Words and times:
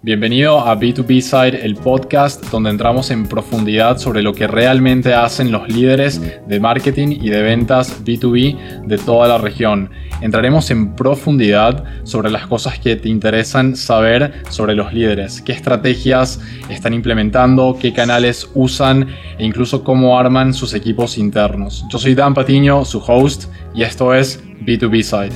Bienvenido 0.00 0.60
a 0.60 0.78
B2B 0.78 1.20
Side, 1.20 1.64
el 1.64 1.74
podcast 1.74 2.52
donde 2.52 2.70
entramos 2.70 3.10
en 3.10 3.26
profundidad 3.26 3.98
sobre 3.98 4.22
lo 4.22 4.32
que 4.32 4.46
realmente 4.46 5.12
hacen 5.12 5.50
los 5.50 5.68
líderes 5.68 6.22
de 6.46 6.60
marketing 6.60 7.18
y 7.20 7.30
de 7.30 7.42
ventas 7.42 8.04
B2B 8.04 8.86
de 8.86 8.96
toda 8.98 9.26
la 9.26 9.38
región. 9.38 9.90
Entraremos 10.20 10.70
en 10.70 10.94
profundidad 10.94 11.82
sobre 12.04 12.30
las 12.30 12.46
cosas 12.46 12.78
que 12.78 12.94
te 12.94 13.08
interesan 13.08 13.74
saber 13.74 14.44
sobre 14.50 14.76
los 14.76 14.92
líderes, 14.92 15.42
qué 15.42 15.50
estrategias 15.50 16.40
están 16.68 16.94
implementando, 16.94 17.76
qué 17.80 17.92
canales 17.92 18.48
usan 18.54 19.08
e 19.36 19.44
incluso 19.44 19.82
cómo 19.82 20.16
arman 20.16 20.54
sus 20.54 20.74
equipos 20.74 21.18
internos. 21.18 21.84
Yo 21.90 21.98
soy 21.98 22.14
Dan 22.14 22.34
Patiño, 22.34 22.84
su 22.84 23.02
host, 23.04 23.46
y 23.74 23.82
esto 23.82 24.14
es 24.14 24.40
B2B 24.64 25.02
Side. 25.02 25.34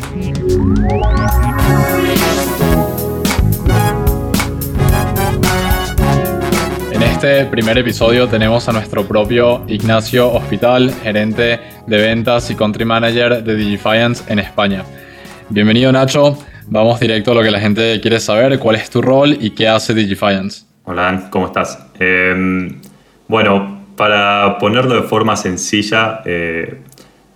Este 7.25 7.47
primer 7.47 7.79
episodio 7.79 8.27
tenemos 8.27 8.69
a 8.69 8.73
nuestro 8.73 9.07
propio 9.07 9.63
Ignacio 9.69 10.29
Hospital, 10.33 10.93
gerente 11.05 11.61
de 11.87 11.97
ventas 11.97 12.51
y 12.51 12.57
country 12.57 12.85
manager 12.85 13.45
de 13.45 13.55
Digifiance 13.55 14.25
en 14.27 14.41
España. 14.41 14.83
Bienvenido 15.49 15.93
Nacho, 15.93 16.37
vamos 16.67 16.99
directo 16.99 17.31
a 17.31 17.37
lo 17.37 17.43
que 17.45 17.53
la 17.53 17.61
gente 17.61 18.01
quiere 18.01 18.19
saber, 18.19 18.59
cuál 18.59 18.75
es 18.75 18.91
tu 18.91 19.01
rol 19.01 19.37
y 19.41 19.51
qué 19.51 19.69
hace 19.69 19.95
Digifiance. 19.95 20.65
Hola, 20.83 21.29
¿cómo 21.31 21.47
estás? 21.47 21.87
Em, 22.01 22.81
bueno, 23.29 23.85
para 23.97 24.59
ponerlo 24.59 24.97
de 24.97 25.03
forma 25.03 25.37
sencilla, 25.37 26.23
eh, 26.25 26.81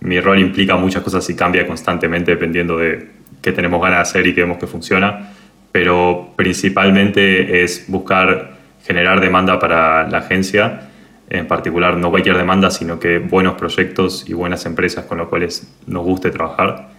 mi 0.01 0.19
rol 0.19 0.39
implica 0.39 0.75
muchas 0.75 1.01
cosas 1.01 1.29
y 1.29 1.33
cambia 1.33 1.65
constantemente 1.65 2.31
dependiendo 2.31 2.77
de 2.77 3.07
qué 3.41 3.53
tenemos 3.53 3.81
ganas 3.81 3.99
de 3.99 4.01
hacer 4.01 4.27
y 4.27 4.35
qué 4.35 4.41
vemos 4.41 4.57
que 4.57 4.67
funciona, 4.67 5.29
pero 5.71 6.33
principalmente 6.35 7.63
es 7.63 7.85
buscar 7.87 8.56
generar 8.87 9.19
demanda 9.19 9.59
para 9.59 10.07
la 10.07 10.19
agencia, 10.19 10.89
en 11.29 11.45
particular 11.45 11.97
no 11.97 12.09
cualquier 12.09 12.37
demanda, 12.37 12.71
sino 12.71 12.99
que 12.99 13.19
buenos 13.19 13.55
proyectos 13.55 14.25
y 14.27 14.33
buenas 14.33 14.65
empresas 14.65 15.05
con 15.05 15.17
las 15.17 15.27
cuales 15.27 15.69
nos 15.85 16.03
guste 16.03 16.31
trabajar. 16.31 16.89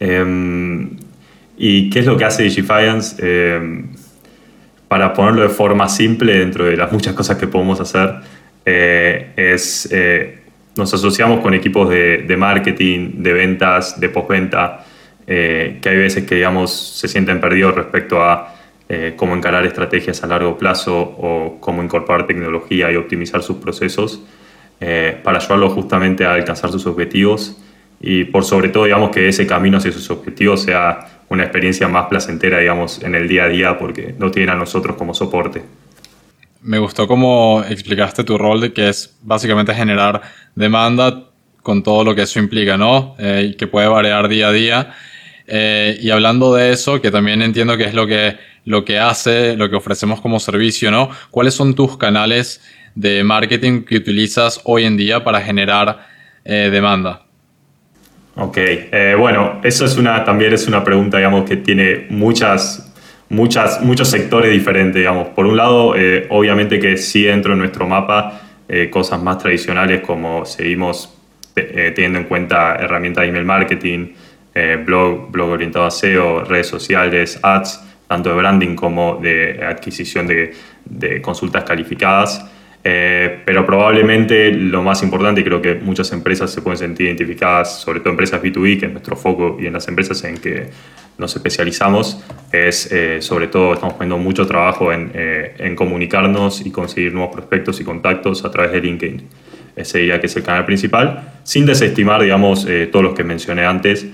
Em, 0.00 0.96
¿Y 1.56 1.90
qué 1.90 1.98
es 2.00 2.06
lo 2.06 2.16
que 2.16 2.24
hace 2.24 2.44
Digifiance? 2.44 3.16
Em, 3.18 3.88
para 4.86 5.12
ponerlo 5.12 5.42
de 5.42 5.48
forma 5.50 5.88
simple, 5.88 6.38
dentro 6.38 6.64
de 6.64 6.76
las 6.76 6.90
muchas 6.92 7.14
cosas 7.14 7.36
que 7.36 7.46
podemos 7.46 7.78
hacer, 7.80 8.14
eh, 8.64 9.32
es 9.36 9.88
eh, 9.92 10.38
nos 10.76 10.94
asociamos 10.94 11.40
con 11.40 11.52
equipos 11.52 11.90
de, 11.90 12.18
de, 12.18 12.36
marketing, 12.36 13.22
de 13.22 13.32
ventas, 13.32 14.00
de 14.00 14.08
postventa, 14.08 14.84
eh, 15.26 15.78
que 15.82 15.88
hay 15.90 15.96
veces 15.96 16.24
que 16.24 16.36
digamos, 16.36 16.72
se 16.72 17.08
sienten 17.08 17.40
perdidos 17.40 17.74
respecto 17.74 18.22
a 18.22 18.54
eh, 18.88 19.14
cómo 19.16 19.34
encarar 19.34 19.66
estrategias 19.66 20.22
a 20.24 20.26
largo 20.26 20.56
plazo 20.56 20.98
o 20.98 21.58
cómo 21.60 21.82
incorporar 21.82 22.26
tecnología 22.26 22.90
y 22.90 22.96
optimizar 22.96 23.42
sus 23.42 23.58
procesos 23.58 24.22
eh, 24.80 25.20
para 25.22 25.38
ayudarlos 25.38 25.72
justamente 25.74 26.24
a 26.24 26.34
alcanzar 26.34 26.70
sus 26.70 26.86
objetivos 26.86 27.58
y 28.00 28.24
por 28.24 28.44
sobre 28.44 28.68
todo 28.68 28.84
digamos 28.84 29.10
que 29.10 29.28
ese 29.28 29.46
camino 29.46 29.78
hacia 29.78 29.92
sus 29.92 30.08
objetivos 30.10 30.62
sea 30.62 31.22
una 31.28 31.42
experiencia 31.42 31.88
más 31.88 32.06
placentera 32.06 32.60
digamos 32.60 33.02
en 33.02 33.14
el 33.14 33.28
día 33.28 33.44
a 33.44 33.48
día 33.48 33.78
porque 33.78 34.14
no 34.18 34.30
tienen 34.30 34.50
a 34.50 34.54
nosotros 34.54 34.96
como 34.96 35.12
soporte. 35.12 35.62
Me 36.62 36.78
gustó 36.78 37.06
cómo 37.06 37.62
explicaste 37.68 38.24
tu 38.24 38.38
rol 38.38 38.60
de 38.60 38.72
que 38.72 38.88
es 38.88 39.16
básicamente 39.22 39.74
generar 39.74 40.22
demanda 40.54 41.24
con 41.62 41.82
todo 41.82 42.02
lo 42.02 42.14
que 42.14 42.22
eso 42.22 42.38
implica, 42.38 42.76
¿no? 42.76 43.14
Eh, 43.18 43.54
que 43.58 43.66
puede 43.66 43.88
variar 43.88 44.28
día 44.28 44.48
a 44.48 44.52
día. 44.52 44.94
Y 45.48 46.10
hablando 46.10 46.54
de 46.54 46.72
eso, 46.72 47.00
que 47.00 47.10
también 47.10 47.42
entiendo 47.42 47.76
que 47.76 47.84
es 47.84 47.94
lo 47.94 48.06
que 48.06 48.36
lo 48.68 48.84
que 48.84 48.98
hace, 48.98 49.56
lo 49.56 49.70
que 49.70 49.76
ofrecemos 49.76 50.20
como 50.20 50.38
servicio, 50.38 50.90
¿no? 50.90 51.08
¿Cuáles 51.30 51.54
son 51.54 51.74
tus 51.74 51.96
canales 51.96 52.60
de 52.94 53.24
marketing 53.24 53.82
que 53.82 53.96
utilizas 53.96 54.60
hoy 54.64 54.84
en 54.84 54.98
día 54.98 55.24
para 55.24 55.40
generar 55.40 56.06
eh, 56.44 56.68
demanda? 56.70 57.22
Ok, 58.36 58.58
eh, 58.58 59.16
bueno, 59.18 59.58
eso 59.64 59.86
es 59.86 59.96
una, 59.96 60.22
también 60.22 60.52
es 60.52 60.68
una 60.68 60.84
pregunta, 60.84 61.16
digamos, 61.16 61.48
que 61.48 61.56
tiene 61.56 62.08
muchas, 62.10 62.92
muchas, 63.30 63.80
muchos 63.80 64.08
sectores 64.08 64.52
diferentes, 64.52 64.96
digamos. 64.96 65.28
Por 65.28 65.46
un 65.46 65.56
lado, 65.56 65.96
eh, 65.96 66.26
obviamente 66.28 66.78
que 66.78 66.98
sí 66.98 67.22
dentro 67.22 67.52
de 67.52 67.58
nuestro 67.58 67.88
mapa 67.88 68.42
cosas 68.90 69.22
más 69.22 69.38
tradicionales 69.38 70.02
como 70.02 70.44
seguimos 70.44 71.14
teniendo 71.54 72.18
en 72.18 72.26
cuenta 72.26 72.76
herramientas 72.78 73.22
de 73.22 73.28
email 73.28 73.46
marketing, 73.46 74.08
blog, 74.84 75.30
blog 75.30 75.50
orientado 75.50 75.84
a 75.84 75.90
SEO, 75.90 76.44
redes 76.44 76.66
sociales, 76.66 77.38
ads, 77.42 77.80
tanto 78.08 78.30
de 78.30 78.36
branding 78.36 78.74
como 78.74 79.20
de 79.22 79.62
adquisición 79.62 80.26
de, 80.26 81.20
consultas 81.22 81.64
calificadas. 81.64 82.44
Eh, 82.82 83.42
pero 83.44 83.66
probablemente 83.66 84.50
lo 84.50 84.82
más 84.82 85.02
importante, 85.02 85.44
creo 85.44 85.60
que 85.60 85.74
muchas 85.74 86.10
empresas 86.12 86.50
se 86.50 86.62
pueden 86.62 86.78
sentir 86.78 87.06
identificadas, 87.06 87.80
sobre 87.80 88.00
todo 88.00 88.10
empresas 88.10 88.40
B2B, 88.40 88.80
que 88.80 88.86
es 88.86 88.92
nuestro 88.92 89.14
foco, 89.14 89.58
y 89.60 89.66
en 89.66 89.74
las 89.74 89.86
empresas 89.88 90.24
en 90.24 90.38
que 90.38 90.68
nos 91.18 91.34
especializamos, 91.36 92.24
es 92.52 92.90
eh, 92.90 93.20
sobre 93.20 93.48
todo 93.48 93.74
estamos 93.74 93.94
poniendo 93.94 94.16
mucho 94.16 94.46
trabajo 94.46 94.92
en, 94.92 95.10
eh, 95.12 95.54
en, 95.58 95.74
comunicarnos 95.76 96.64
y 96.64 96.70
conseguir 96.70 97.12
nuevos 97.12 97.34
prospectos 97.34 97.80
y 97.80 97.84
contactos 97.84 98.44
a 98.44 98.50
través 98.50 98.72
de 98.72 98.80
LinkedIn. 98.80 99.28
Ese 99.76 99.98
diría 99.98 100.20
que 100.20 100.26
es 100.26 100.36
el 100.36 100.44
canal 100.44 100.64
principal, 100.64 101.40
sin 101.42 101.66
desestimar, 101.66 102.22
digamos, 102.22 102.66
todos 102.90 103.04
los 103.04 103.14
que 103.14 103.22
mencioné 103.22 103.64
antes, 103.64 104.06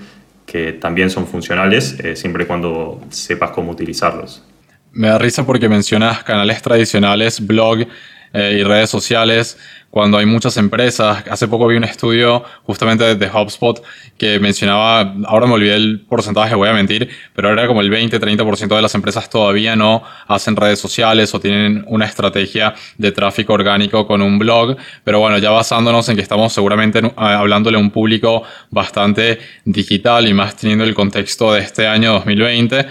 que 0.45 0.73
también 0.73 1.09
son 1.09 1.27
funcionales, 1.27 1.97
eh, 1.99 2.15
siempre 2.15 2.43
y 2.43 2.47
cuando 2.47 3.01
sepas 3.09 3.51
cómo 3.51 3.71
utilizarlos. 3.71 4.43
Me 4.91 5.07
da 5.07 5.17
risa 5.17 5.45
porque 5.45 5.67
mencionas 5.67 6.23
canales 6.23 6.61
tradicionales, 6.61 7.45
blog 7.45 7.85
eh, 8.33 8.57
y 8.59 8.63
redes 8.63 8.89
sociales, 8.89 9.57
cuando 9.95 10.17
hay 10.17 10.25
muchas 10.25 10.57
empresas. 10.57 11.23
Hace 11.31 11.47
poco 11.47 11.67
vi 11.67 11.77
un 11.77 11.85
estudio 11.85 12.43
justamente 12.63 13.15
de 13.15 13.29
HubSpot 13.29 13.81
que 14.17 14.41
mencionaba, 14.41 15.15
ahora 15.25 15.47
me 15.47 15.53
olvidé 15.53 15.75
el 15.75 16.01
porcentaje, 16.01 16.53
voy 16.53 16.67
a 16.67 16.73
mentir, 16.73 17.07
pero 17.33 17.49
era 17.49 17.65
como 17.65 17.79
el 17.79 17.89
20-30% 17.89 18.75
de 18.75 18.81
las 18.81 18.93
empresas 18.93 19.29
todavía 19.29 19.77
no 19.77 20.03
hacen 20.27 20.57
redes 20.57 20.79
sociales 20.79 21.33
o 21.33 21.39
tienen 21.39 21.85
una 21.87 22.07
estrategia 22.07 22.75
de 22.97 23.13
tráfico 23.13 23.53
orgánico 23.53 24.05
con 24.05 24.21
un 24.21 24.37
blog. 24.37 24.75
Pero 25.05 25.21
bueno, 25.21 25.37
ya 25.37 25.51
basándonos 25.51 26.09
en 26.09 26.17
que 26.17 26.21
estamos 26.21 26.51
seguramente 26.51 26.99
hablándole 27.15 27.77
a 27.77 27.79
un 27.79 27.89
público 27.89 28.43
bastante 28.71 29.39
digital 29.63 30.27
y 30.27 30.33
más 30.33 30.57
teniendo 30.57 30.83
el 30.83 30.93
contexto 30.93 31.53
de 31.53 31.61
este 31.61 31.87
año 31.87 32.11
2020. 32.15 32.85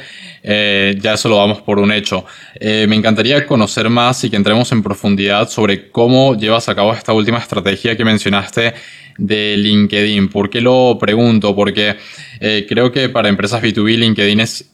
Eh, 0.47 0.99
ya 1.01 1.15
eso 1.15 1.31
lo 1.31 1.37
damos 1.39 1.63
por 1.63 1.79
un 1.79 1.91
hecho. 1.91 2.27
Eh, 2.61 2.87
me 2.87 2.97
encantaría 2.97 3.47
conocer 3.47 3.89
más 3.89 4.23
y 4.25 4.31
que 4.31 4.37
entremos 4.37 4.71
en 4.73 4.83
profundidad 4.83 5.49
sobre 5.49 5.91
cómo 5.91 6.37
llevas 6.37 6.69
a 6.69 6.75
cabo 6.75 6.94
esta 6.95 7.13
última 7.13 7.39
estrategia 7.39 7.97
que 7.97 8.05
mencionaste 8.05 8.75
de 9.19 9.57
LinkedIn. 9.57 10.29
¿Por 10.29 10.51
qué 10.51 10.61
lo 10.61 10.97
pregunto? 10.99 11.55
Porque 11.55 11.97
eh, 12.41 12.67
creo 12.69 12.91
que 12.91 13.09
para 13.09 13.29
empresas 13.29 13.63
B2B 13.63 13.97
LinkedIn 13.97 14.41
es, 14.41 14.71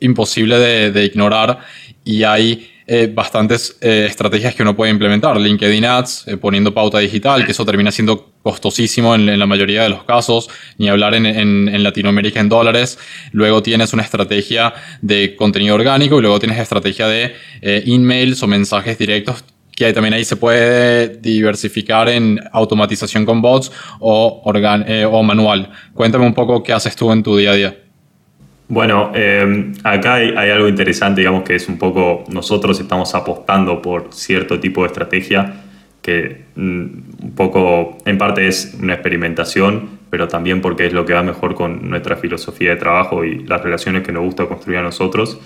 imposible 0.00 0.58
de 0.58 1.04
ignorar 1.04 1.58
y 2.04 2.22
hay 2.22 2.72
eh, 2.84 3.08
bastantes 3.12 3.78
eh, 3.80 4.06
estrategias 4.08 4.56
que 4.56 4.62
uno 4.62 4.74
puede 4.74 4.90
implementar. 4.90 5.40
LinkedIn 5.40 5.84
Ads, 5.84 6.26
poniendo 6.40 6.74
pauta 6.74 6.98
digital, 6.98 7.44
que 7.44 7.52
eso 7.52 7.64
termina 7.64 7.92
siendo 7.92 8.32
costosísimo 8.42 9.14
en, 9.14 9.38
la 9.38 9.46
mayoría 9.46 9.84
de 9.84 9.88
los 9.88 10.02
casos, 10.02 10.50
ni 10.78 10.88
hablar 10.88 11.14
en, 11.14 11.24
en, 11.24 11.82
Latinoamérica 11.82 12.40
en 12.40 12.48
dólares. 12.48 12.98
Luego 13.30 13.62
tienes 13.62 13.92
una 13.92 14.02
estrategia 14.02 14.74
de 15.00 15.36
contenido 15.36 15.76
orgánico 15.76 16.18
y 16.18 16.22
luego 16.22 16.40
tienes 16.40 16.58
estrategia 16.58 17.06
de 17.06 17.34
emails 17.62 18.42
o 18.42 18.48
mensajes 18.48 18.98
directos 18.98 19.44
que 19.74 19.92
también 19.92 20.14
ahí 20.14 20.24
se 20.24 20.36
puede 20.36 21.08
diversificar 21.18 22.08
en 22.08 22.40
automatización 22.52 23.24
con 23.24 23.40
bots 23.40 23.72
o, 24.00 24.42
o 24.44 25.22
manual. 25.22 25.70
Cuéntame 25.94 26.26
un 26.26 26.34
poco 26.34 26.62
qué 26.62 26.72
haces 26.72 26.94
tú 26.94 27.10
en 27.12 27.22
tu 27.22 27.36
día 27.36 27.52
a 27.52 27.54
día. 27.54 27.76
Bueno, 28.68 29.12
eh, 29.14 29.72
acá 29.84 30.14
hay, 30.14 30.50
algo 30.50 30.66
interesante, 30.66 31.20
digamos, 31.20 31.42
que 31.42 31.56
es 31.56 31.68
un 31.68 31.76
poco, 31.76 32.24
nosotros 32.28 32.80
estamos 32.80 33.14
apostando 33.14 33.82
por 33.82 34.14
cierto 34.14 34.58
tipo 34.58 34.80
de 34.80 34.86
estrategia 34.86 35.54
que 36.00 36.44
mm, 36.56 36.86
un 37.22 37.32
poco, 37.36 37.98
en 38.06 38.16
parte 38.16 38.46
es 38.48 38.74
una 38.80 38.94
experimentación, 38.94 40.00
pero 40.08 40.26
también 40.26 40.62
porque 40.62 40.86
es 40.86 40.94
lo 40.94 41.04
que 41.04 41.12
va 41.12 41.22
mejor 41.22 41.54
con 41.54 41.90
nuestra 41.90 42.16
filosofía 42.16 42.70
de 42.70 42.76
trabajo 42.76 43.24
y 43.24 43.44
las 43.44 43.62
relaciones 43.62 44.02
que 44.04 44.12
nos 44.12 44.24
gusta 44.24 44.46
construir 44.46 44.78
a 44.78 44.82
nosotros, 44.82 45.38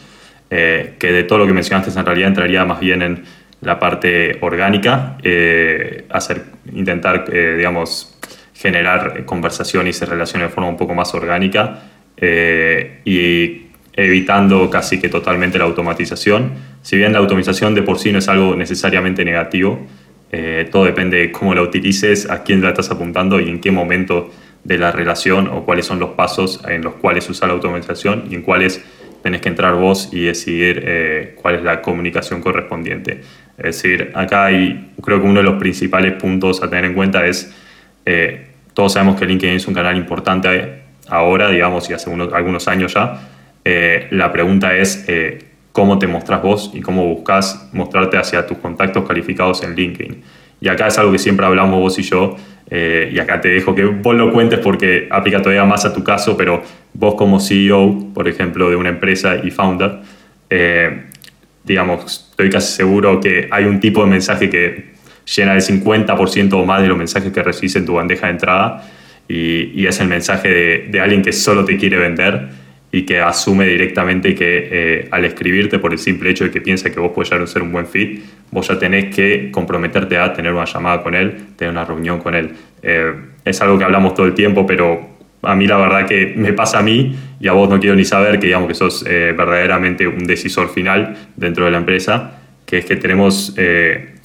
eh, 0.50 0.94
que 0.98 1.10
de 1.10 1.24
todo 1.24 1.40
lo 1.40 1.46
que 1.48 1.52
mencionaste 1.52 1.98
en 1.98 2.06
realidad 2.06 2.28
entraría 2.28 2.64
más 2.64 2.78
bien 2.78 3.02
en 3.02 3.24
la 3.60 3.78
parte 3.78 4.38
orgánica, 4.40 5.16
eh, 5.22 6.04
hacer, 6.10 6.44
intentar, 6.72 7.30
digamos, 7.30 8.16
generar 8.54 9.24
conversación 9.24 9.86
y 9.86 9.92
se 9.92 10.06
relaciones 10.06 10.48
de 10.48 10.54
forma 10.54 10.70
un 10.70 10.76
poco 10.76 10.94
más 10.94 11.14
orgánica 11.14 11.82
eh, 12.16 13.00
y 13.04 13.66
evitando 13.92 14.68
casi 14.70 14.98
que 15.00 15.08
totalmente 15.08 15.58
la 15.58 15.64
automatización. 15.64 16.52
Si 16.82 16.96
bien 16.96 17.12
la 17.12 17.18
automatización 17.18 17.74
de 17.74 17.82
por 17.82 17.98
sí 17.98 18.12
no 18.12 18.18
es 18.18 18.28
algo 18.28 18.56
necesariamente 18.56 19.24
negativo, 19.24 19.86
eh, 20.32 20.68
todo 20.70 20.84
depende 20.84 21.18
de 21.18 21.32
cómo 21.32 21.54
la 21.54 21.62
utilices, 21.62 22.28
a 22.30 22.42
quién 22.42 22.62
la 22.62 22.70
estás 22.70 22.90
apuntando 22.90 23.40
y 23.40 23.48
en 23.48 23.60
qué 23.60 23.70
momento 23.70 24.30
de 24.64 24.78
la 24.78 24.90
relación 24.90 25.48
o 25.48 25.64
cuáles 25.64 25.86
son 25.86 26.00
los 26.00 26.10
pasos 26.10 26.60
en 26.68 26.82
los 26.82 26.94
cuales 26.94 27.28
usa 27.30 27.46
la 27.46 27.54
automatización 27.54 28.24
y 28.30 28.34
en 28.34 28.42
cuáles 28.42 28.84
tenés 29.22 29.40
que 29.40 29.48
entrar 29.48 29.74
vos 29.74 30.10
y 30.12 30.24
decidir 30.24 30.82
eh, 30.84 31.34
cuál 31.40 31.56
es 31.56 31.62
la 31.62 31.82
comunicación 31.82 32.40
correspondiente. 32.40 33.20
Es 33.58 33.64
decir, 33.82 34.12
acá 34.14 34.46
hay, 34.46 34.92
creo 35.02 35.20
que 35.20 35.26
uno 35.26 35.40
de 35.40 35.44
los 35.44 35.58
principales 35.58 36.14
puntos 36.14 36.62
a 36.62 36.68
tener 36.68 36.84
en 36.84 36.94
cuenta 36.94 37.26
es, 37.26 37.54
eh, 38.04 38.46
todos 38.74 38.92
sabemos 38.92 39.18
que 39.18 39.26
LinkedIn 39.26 39.56
es 39.56 39.66
un 39.66 39.74
canal 39.74 39.96
importante 39.96 40.82
ahora, 41.08 41.48
digamos, 41.50 41.88
y 41.90 41.94
hace 41.94 42.10
algunos 42.10 42.68
años 42.68 42.94
ya. 42.94 43.20
Eh, 43.64 44.08
la 44.10 44.32
pregunta 44.32 44.76
es 44.76 45.06
cómo 45.72 45.98
te 45.98 46.06
mostrás 46.06 46.42
vos 46.42 46.70
y 46.74 46.80
cómo 46.80 47.06
buscas 47.06 47.68
mostrarte 47.72 48.16
hacia 48.16 48.46
tus 48.46 48.58
contactos 48.58 49.06
calificados 49.06 49.62
en 49.62 49.74
LinkedIn. 49.74 50.22
Y 50.60 50.68
acá 50.68 50.86
es 50.86 50.98
algo 50.98 51.12
que 51.12 51.18
siempre 51.18 51.44
hablamos 51.44 51.80
vos 51.80 51.98
y 51.98 52.02
yo, 52.02 52.36
eh, 52.68 53.10
y 53.12 53.18
acá 53.18 53.40
te 53.40 53.48
dejo 53.48 53.74
que 53.74 53.84
vos 53.84 54.14
lo 54.16 54.32
cuentes 54.32 54.58
porque 54.58 55.06
aplica 55.10 55.40
todavía 55.40 55.64
más 55.64 55.84
a 55.84 55.94
tu 55.94 56.02
caso, 56.02 56.36
pero 56.36 56.62
vos 56.94 57.14
como 57.14 57.38
CEO, 57.38 58.12
por 58.12 58.28
ejemplo, 58.28 58.68
de 58.68 58.76
una 58.76 58.88
empresa 58.88 59.36
y 59.42 59.50
founder, 59.50 59.98
eh, 60.50 61.04
digamos, 61.64 62.30
estoy 62.30 62.50
casi 62.50 62.74
seguro 62.74 63.20
que 63.20 63.48
hay 63.50 63.64
un 63.64 63.80
tipo 63.80 64.04
de 64.04 64.10
mensaje 64.10 64.50
que 64.50 64.96
llena 65.34 65.54
el 65.54 65.62
50% 65.62 66.52
o 66.54 66.64
más 66.64 66.82
de 66.82 66.88
los 66.88 66.96
mensajes 66.96 67.32
que 67.32 67.42
recibes 67.42 67.76
en 67.76 67.86
tu 67.86 67.94
bandeja 67.94 68.26
de 68.26 68.32
entrada 68.32 68.88
y, 69.28 69.86
es 69.86 70.00
el 70.00 70.08
mensaje 70.08 70.48
de, 70.48 70.88
de 70.88 71.00
alguien 71.00 71.22
que 71.22 71.32
solo 71.32 71.64
te 71.64 71.76
quiere 71.76 71.96
vender 71.96 72.48
y 72.96 73.02
que 73.02 73.20
asume 73.20 73.66
directamente 73.66 74.34
que 74.34 74.68
eh, 74.72 75.08
al 75.10 75.26
escribirte 75.26 75.78
por 75.78 75.92
el 75.92 75.98
simple 75.98 76.30
hecho 76.30 76.44
de 76.44 76.50
que 76.50 76.62
piensa 76.62 76.90
que 76.90 76.98
vos 76.98 77.12
puedes 77.14 77.28
llegar 77.28 77.44
a 77.44 77.46
ser 77.46 77.60
un 77.60 77.70
buen 77.70 77.86
fit, 77.86 78.22
vos 78.50 78.66
ya 78.66 78.78
tenés 78.78 79.14
que 79.14 79.50
comprometerte 79.50 80.16
a 80.16 80.32
tener 80.32 80.54
una 80.54 80.64
llamada 80.64 81.02
con 81.02 81.14
él, 81.14 81.34
tener 81.56 81.72
una 81.72 81.84
reunión 81.84 82.18
con 82.20 82.34
él. 82.34 82.52
Eh, 82.82 83.12
es 83.44 83.60
algo 83.60 83.76
que 83.76 83.84
hablamos 83.84 84.14
todo 84.14 84.24
el 84.24 84.32
tiempo, 84.32 84.64
pero 84.64 85.10
a 85.42 85.54
mí 85.54 85.66
la 85.66 85.76
verdad 85.76 86.06
que 86.06 86.32
me 86.36 86.54
pasa 86.54 86.78
a 86.78 86.82
mí 86.82 87.14
y 87.38 87.48
a 87.48 87.52
vos 87.52 87.68
no 87.68 87.78
quiero 87.78 87.94
ni 87.96 88.06
saber 88.06 88.40
que 88.40 88.46
digamos 88.46 88.66
que 88.66 88.74
sos 88.74 89.04
eh, 89.06 89.34
verdaderamente 89.36 90.06
un 90.06 90.26
decisor 90.26 90.72
final 90.72 91.18
dentro 91.36 91.66
de 91.66 91.72
la 91.72 91.76
empresa, 91.76 92.40
que 92.64 92.78
es 92.78 92.86
que 92.86 92.96
tenemos 92.96 93.54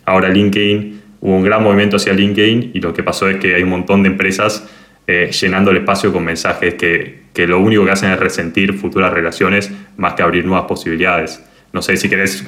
ahora 0.05 0.29
LinkedIn, 0.29 1.01
hubo 1.19 1.35
un 1.35 1.43
gran 1.43 1.61
movimiento 1.61 1.97
hacia 1.97 2.13
LinkedIn 2.13 2.71
y 2.73 2.79
lo 2.79 2.93
que 2.93 3.03
pasó 3.03 3.27
es 3.27 3.35
que 3.35 3.53
hay 3.53 3.63
un 3.63 3.69
montón 3.69 4.01
de 4.03 4.07
empresas 4.07 4.65
llenando 5.05 5.71
el 5.71 5.77
espacio 5.77 6.13
con 6.13 6.23
mensajes 6.23 6.75
que 6.75 7.20
que 7.33 7.47
lo 7.47 7.59
único 7.59 7.85
que 7.85 7.91
hacen 7.91 8.11
es 8.11 8.19
resentir 8.19 8.73
futuras 8.73 9.13
relaciones 9.13 9.71
más 9.97 10.13
que 10.13 10.23
abrir 10.23 10.45
nuevas 10.45 10.65
posibilidades. 10.65 11.43
No 11.73 11.81
sé 11.81 11.95
si 11.95 12.09
querés, 12.09 12.45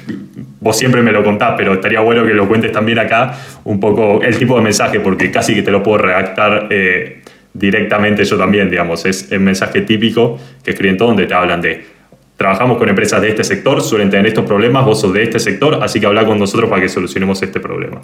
vos 0.60 0.76
siempre 0.76 1.02
me 1.02 1.10
lo 1.10 1.24
contás, 1.24 1.54
pero 1.56 1.74
estaría 1.74 2.00
bueno 2.00 2.26
que 2.26 2.34
lo 2.34 2.46
cuentes 2.46 2.72
también 2.72 2.98
acá 2.98 3.34
un 3.64 3.80
poco 3.80 4.22
el 4.22 4.36
tipo 4.36 4.56
de 4.56 4.62
mensaje, 4.62 5.00
porque 5.00 5.30
casi 5.30 5.54
que 5.54 5.62
te 5.62 5.70
lo 5.70 5.82
puedo 5.82 5.98
redactar 5.98 6.66
eh, 6.70 7.22
directamente 7.54 8.24
yo 8.24 8.36
también, 8.36 8.68
digamos. 8.68 9.06
Es 9.06 9.32
el 9.32 9.40
mensaje 9.40 9.80
típico 9.80 10.38
que 10.62 10.72
escriben 10.72 10.98
todo 10.98 11.08
donde 11.08 11.26
te 11.26 11.34
hablan 11.34 11.62
de 11.62 11.94
trabajamos 12.36 12.78
con 12.78 12.88
empresas 12.88 13.22
de 13.22 13.28
este 13.28 13.44
sector, 13.44 13.80
suelen 13.80 14.10
tener 14.10 14.26
estos 14.26 14.44
problemas, 14.44 14.84
vos 14.84 15.00
sos 15.00 15.12
de 15.12 15.22
este 15.22 15.38
sector, 15.38 15.78
así 15.82 16.00
que 16.00 16.06
habla 16.06 16.26
con 16.26 16.38
nosotros 16.38 16.68
para 16.68 16.82
que 16.82 16.88
solucionemos 16.88 17.40
este 17.42 17.60
problema. 17.60 18.02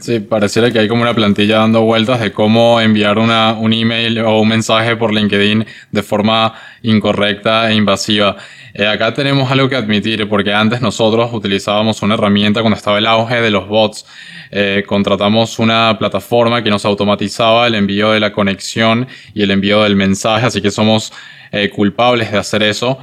Sí, 0.00 0.18
pareciera 0.18 0.70
que 0.70 0.78
hay 0.78 0.88
como 0.88 1.02
una 1.02 1.12
plantilla 1.12 1.58
dando 1.58 1.82
vueltas 1.82 2.20
de 2.20 2.32
cómo 2.32 2.80
enviar 2.80 3.18
una, 3.18 3.52
un 3.52 3.74
email 3.74 4.20
o 4.20 4.40
un 4.40 4.48
mensaje 4.48 4.96
por 4.96 5.12
LinkedIn 5.12 5.66
de 5.90 6.02
forma 6.02 6.54
incorrecta 6.82 7.70
e 7.70 7.74
invasiva. 7.74 8.34
Eh, 8.72 8.86
acá 8.86 9.12
tenemos 9.12 9.50
algo 9.50 9.68
que 9.68 9.76
admitir, 9.76 10.26
porque 10.26 10.54
antes 10.54 10.80
nosotros 10.80 11.30
utilizábamos 11.34 12.00
una 12.00 12.14
herramienta 12.14 12.62
cuando 12.62 12.78
estaba 12.78 12.96
el 12.96 13.06
auge 13.06 13.42
de 13.42 13.50
los 13.50 13.68
bots. 13.68 14.06
Eh, 14.50 14.84
contratamos 14.86 15.58
una 15.58 15.94
plataforma 15.98 16.62
que 16.62 16.70
nos 16.70 16.86
automatizaba 16.86 17.66
el 17.66 17.74
envío 17.74 18.12
de 18.12 18.20
la 18.20 18.32
conexión 18.32 19.06
y 19.34 19.42
el 19.42 19.50
envío 19.50 19.82
del 19.82 19.96
mensaje, 19.96 20.46
así 20.46 20.62
que 20.62 20.70
somos 20.70 21.12
eh, 21.52 21.68
culpables 21.68 22.32
de 22.32 22.38
hacer 22.38 22.62
eso 22.62 22.98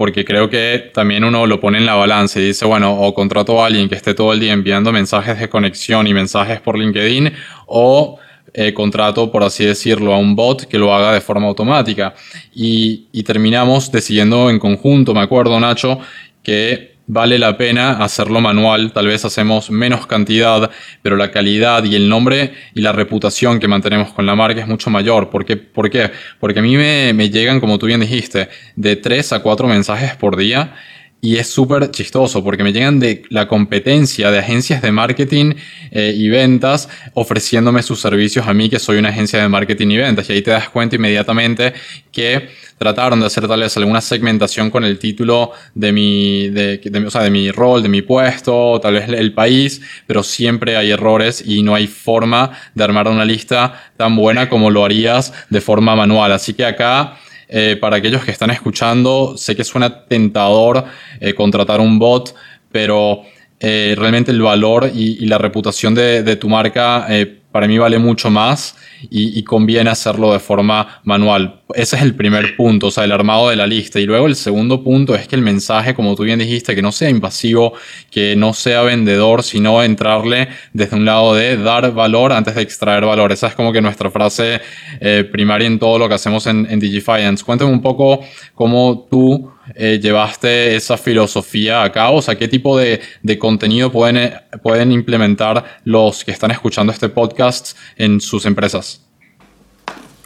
porque 0.00 0.24
creo 0.24 0.48
que 0.48 0.90
también 0.94 1.24
uno 1.24 1.46
lo 1.46 1.60
pone 1.60 1.76
en 1.76 1.84
la 1.84 1.94
balanza 1.94 2.40
y 2.40 2.46
dice, 2.46 2.64
bueno, 2.64 2.98
o 3.02 3.12
contrato 3.12 3.62
a 3.62 3.66
alguien 3.66 3.86
que 3.86 3.96
esté 3.96 4.14
todo 4.14 4.32
el 4.32 4.40
día 4.40 4.54
enviando 4.54 4.92
mensajes 4.92 5.38
de 5.38 5.50
conexión 5.50 6.06
y 6.06 6.14
mensajes 6.14 6.58
por 6.58 6.78
LinkedIn, 6.78 7.30
o 7.66 8.18
eh, 8.54 8.72
contrato, 8.72 9.30
por 9.30 9.44
así 9.44 9.66
decirlo, 9.66 10.14
a 10.14 10.16
un 10.16 10.34
bot 10.34 10.64
que 10.64 10.78
lo 10.78 10.94
haga 10.94 11.12
de 11.12 11.20
forma 11.20 11.48
automática. 11.48 12.14
Y, 12.54 13.08
y 13.12 13.22
terminamos 13.24 13.92
decidiendo 13.92 14.48
en 14.48 14.58
conjunto, 14.58 15.12
me 15.12 15.20
acuerdo, 15.20 15.60
Nacho, 15.60 15.98
que 16.42 16.89
vale 17.12 17.40
la 17.40 17.56
pena 17.56 18.02
hacerlo 18.04 18.40
manual, 18.40 18.92
tal 18.92 19.08
vez 19.08 19.24
hacemos 19.24 19.68
menos 19.68 20.06
cantidad, 20.06 20.70
pero 21.02 21.16
la 21.16 21.32
calidad 21.32 21.82
y 21.82 21.96
el 21.96 22.08
nombre 22.08 22.52
y 22.72 22.82
la 22.82 22.92
reputación 22.92 23.58
que 23.58 23.66
mantenemos 23.66 24.12
con 24.12 24.26
la 24.26 24.36
marca 24.36 24.60
es 24.60 24.68
mucho 24.68 24.90
mayor. 24.90 25.28
¿Por 25.28 25.44
qué? 25.44 25.56
¿Por 25.56 25.90
qué? 25.90 26.12
Porque 26.38 26.60
a 26.60 26.62
mí 26.62 26.76
me, 26.76 27.12
me 27.12 27.28
llegan, 27.28 27.58
como 27.58 27.78
tú 27.78 27.86
bien 27.86 28.00
dijiste, 28.00 28.48
de 28.76 28.94
3 28.94 29.32
a 29.32 29.40
4 29.40 29.66
mensajes 29.66 30.14
por 30.14 30.36
día 30.36 30.72
y 31.22 31.36
es 31.36 31.48
súper 31.50 31.90
chistoso 31.90 32.42
porque 32.42 32.64
me 32.64 32.72
llegan 32.72 32.98
de 32.98 33.22
la 33.28 33.46
competencia 33.46 34.30
de 34.30 34.38
agencias 34.38 34.80
de 34.80 34.90
marketing 34.90 35.54
eh, 35.90 36.14
y 36.16 36.28
ventas 36.30 36.88
ofreciéndome 37.14 37.82
sus 37.82 38.00
servicios 38.00 38.46
a 38.46 38.54
mí 38.54 38.70
que 38.70 38.78
soy 38.78 38.98
una 38.98 39.10
agencia 39.10 39.40
de 39.40 39.48
marketing 39.48 39.88
y 39.88 39.96
ventas. 39.98 40.30
Y 40.30 40.32
ahí 40.32 40.42
te 40.42 40.50
das 40.50 40.70
cuenta 40.70 40.96
inmediatamente 40.96 41.74
que 42.10 42.48
trataron 42.78 43.20
de 43.20 43.26
hacer 43.26 43.46
tal 43.46 43.60
vez 43.60 43.76
alguna 43.76 44.00
segmentación 44.00 44.70
con 44.70 44.84
el 44.84 44.98
título 44.98 45.52
de 45.74 45.92
mi, 45.92 46.48
de, 46.48 46.80
o 47.06 47.10
sea, 47.10 47.22
de 47.22 47.30
mi 47.30 47.50
rol, 47.50 47.82
de 47.82 47.90
mi 47.90 48.00
puesto, 48.00 48.80
tal 48.80 48.94
vez 48.94 49.08
el 49.10 49.34
país, 49.34 49.82
pero 50.06 50.22
siempre 50.22 50.78
hay 50.78 50.90
errores 50.90 51.44
y 51.46 51.62
no 51.62 51.74
hay 51.74 51.86
forma 51.86 52.52
de 52.74 52.82
armar 52.82 53.06
una 53.08 53.26
lista 53.26 53.92
tan 53.98 54.16
buena 54.16 54.48
como 54.48 54.70
lo 54.70 54.86
harías 54.86 55.34
de 55.50 55.60
forma 55.60 55.94
manual. 55.94 56.32
Así 56.32 56.54
que 56.54 56.64
acá 56.64 57.18
eh, 57.52 57.76
para 57.80 57.96
aquellos 57.96 58.24
que 58.24 58.30
están 58.30 58.50
escuchando, 58.50 59.36
sé 59.36 59.56
que 59.56 59.64
suena 59.64 60.04
tentador 60.04 60.84
eh, 61.20 61.34
contratar 61.34 61.80
un 61.80 61.98
bot, 61.98 62.34
pero 62.70 63.22
eh, 63.58 63.94
realmente 63.98 64.30
el 64.30 64.40
valor 64.40 64.90
y, 64.94 65.26
la 65.26 65.36
reputación 65.36 65.94
de, 65.94 66.22
de 66.22 66.36
tu 66.36 66.48
marca 66.48 67.08
para 67.50 67.66
mí 67.66 67.76
vale 67.76 67.98
mucho 67.98 68.30
más 68.30 68.76
y, 69.08 69.42
conviene 69.44 69.90
hacerlo 69.90 70.32
de 70.32 70.38
forma 70.38 71.00
manual. 71.04 71.60
Ese 71.74 71.96
es 71.96 72.02
el 72.02 72.14
primer 72.14 72.56
punto, 72.56 72.88
o 72.88 72.90
sea, 72.90 73.04
el 73.04 73.12
armado 73.12 73.48
de 73.48 73.56
la 73.56 73.66
lista. 73.66 74.00
Y 74.00 74.06
luego 74.06 74.26
el 74.26 74.36
segundo 74.36 74.82
punto 74.82 75.14
es 75.14 75.26
que 75.28 75.36
el 75.36 75.42
mensaje, 75.42 75.94
como 75.94 76.14
tú 76.14 76.24
bien 76.24 76.38
dijiste, 76.38 76.74
que 76.74 76.82
no 76.82 76.92
sea 76.92 77.08
invasivo, 77.08 77.72
que 78.10 78.36
no 78.36 78.52
sea 78.52 78.82
vendedor, 78.82 79.42
sino 79.42 79.82
entrarle 79.82 80.48
desde 80.72 80.96
un 80.96 81.04
lado 81.04 81.34
de 81.34 81.56
dar 81.56 81.92
valor 81.92 82.32
antes 82.32 82.54
de 82.54 82.62
extraer 82.62 83.04
valor. 83.04 83.32
Esa 83.32 83.48
es 83.48 83.54
como 83.54 83.72
que 83.72 83.80
nuestra 83.80 84.10
frase 84.10 84.60
eh, 85.00 85.28
primaria 85.30 85.66
en 85.66 85.78
todo 85.78 85.98
lo 85.98 86.08
que 86.08 86.14
hacemos 86.14 86.46
en, 86.46 86.66
en 86.70 86.80
Digifiance. 86.80 87.44
Cuéntame 87.44 87.70
un 87.70 87.82
poco 87.82 88.20
cómo 88.54 89.06
tú 89.10 89.50
eh, 89.74 89.98
llevaste 90.00 90.74
esa 90.76 90.96
filosofía 90.96 91.82
a 91.82 91.92
cabo? 91.92 92.18
O 92.18 92.22
sea, 92.22 92.36
¿qué 92.36 92.48
tipo 92.48 92.78
de, 92.78 93.00
de, 93.22 93.38
contenido 93.38 93.90
pueden, 93.90 94.16
eh, 94.16 94.32
pueden 94.62 94.92
implementar 94.92 95.64
los 95.84 96.24
que 96.24 96.32
están 96.32 96.50
escuchando 96.50 96.92
este 96.92 97.08
podcast 97.08 97.76
en 97.96 98.20
sus 98.20 98.46
empresas? 98.46 99.06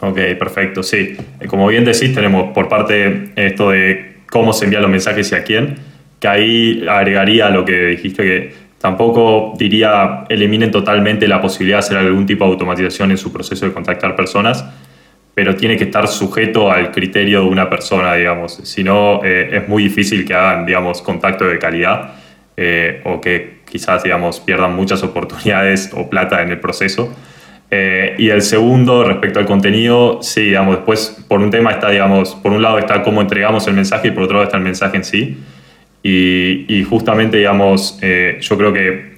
Ok, 0.00 0.18
perfecto, 0.38 0.82
sí. 0.82 1.16
Eh, 1.40 1.46
como 1.46 1.66
bien 1.68 1.84
decís, 1.84 2.14
tenemos 2.14 2.52
por 2.52 2.68
parte 2.68 3.32
esto 3.36 3.70
de 3.70 4.18
cómo 4.30 4.52
se 4.52 4.64
envían 4.64 4.82
los 4.82 4.90
mensajes 4.90 5.30
y 5.32 5.34
a 5.34 5.44
quién, 5.44 5.76
que 6.20 6.28
ahí 6.28 6.84
agregaría 6.88 7.48
lo 7.50 7.64
que 7.64 7.86
dijiste 7.86 8.22
que 8.22 8.54
tampoco 8.80 9.54
diría 9.58 10.24
eliminen 10.28 10.70
totalmente 10.70 11.26
la 11.26 11.40
posibilidad 11.40 11.78
de 11.78 11.86
hacer 11.86 11.96
algún 11.96 12.26
tipo 12.26 12.44
de 12.44 12.50
automatización 12.50 13.12
en 13.12 13.18
su 13.18 13.32
proceso 13.32 13.64
de 13.64 13.72
contactar 13.72 14.14
personas, 14.14 14.64
pero 15.34 15.56
tiene 15.56 15.76
que 15.76 15.84
estar 15.84 16.06
sujeto 16.06 16.70
al 16.70 16.92
criterio 16.92 17.40
de 17.40 17.48
una 17.48 17.68
persona, 17.68 18.14
digamos. 18.14 18.60
Si 18.62 18.84
no, 18.84 19.20
eh, 19.24 19.50
es 19.52 19.68
muy 19.68 19.82
difícil 19.82 20.24
que 20.24 20.32
hagan, 20.32 20.64
digamos, 20.64 21.02
contacto 21.02 21.44
de 21.44 21.58
calidad 21.58 22.12
eh, 22.56 23.00
o 23.04 23.20
que 23.20 23.58
quizás, 23.68 24.04
digamos, 24.04 24.38
pierdan 24.38 24.76
muchas 24.76 25.02
oportunidades 25.02 25.90
o 25.92 26.08
plata 26.08 26.40
en 26.42 26.50
el 26.50 26.60
proceso. 26.60 27.12
Eh, 27.70 28.14
y 28.18 28.28
el 28.28 28.42
segundo, 28.42 29.02
respecto 29.02 29.40
al 29.40 29.46
contenido, 29.46 30.22
sí, 30.22 30.42
digamos, 30.42 30.76
después 30.76 31.24
por 31.26 31.40
un 31.40 31.50
tema 31.50 31.72
está, 31.72 31.90
digamos, 31.90 32.36
por 32.36 32.52
un 32.52 32.62
lado 32.62 32.78
está 32.78 33.02
cómo 33.02 33.20
entregamos 33.20 33.66
el 33.66 33.74
mensaje 33.74 34.08
y 34.08 34.10
por 34.12 34.24
otro 34.24 34.34
lado 34.34 34.44
está 34.44 34.58
el 34.58 34.62
mensaje 34.62 34.98
en 34.98 35.04
sí. 35.04 35.38
Y, 36.04 36.66
y 36.68 36.84
justamente, 36.84 37.38
digamos, 37.38 37.98
yo 38.00 38.58
creo 38.58 38.72
que 38.72 39.13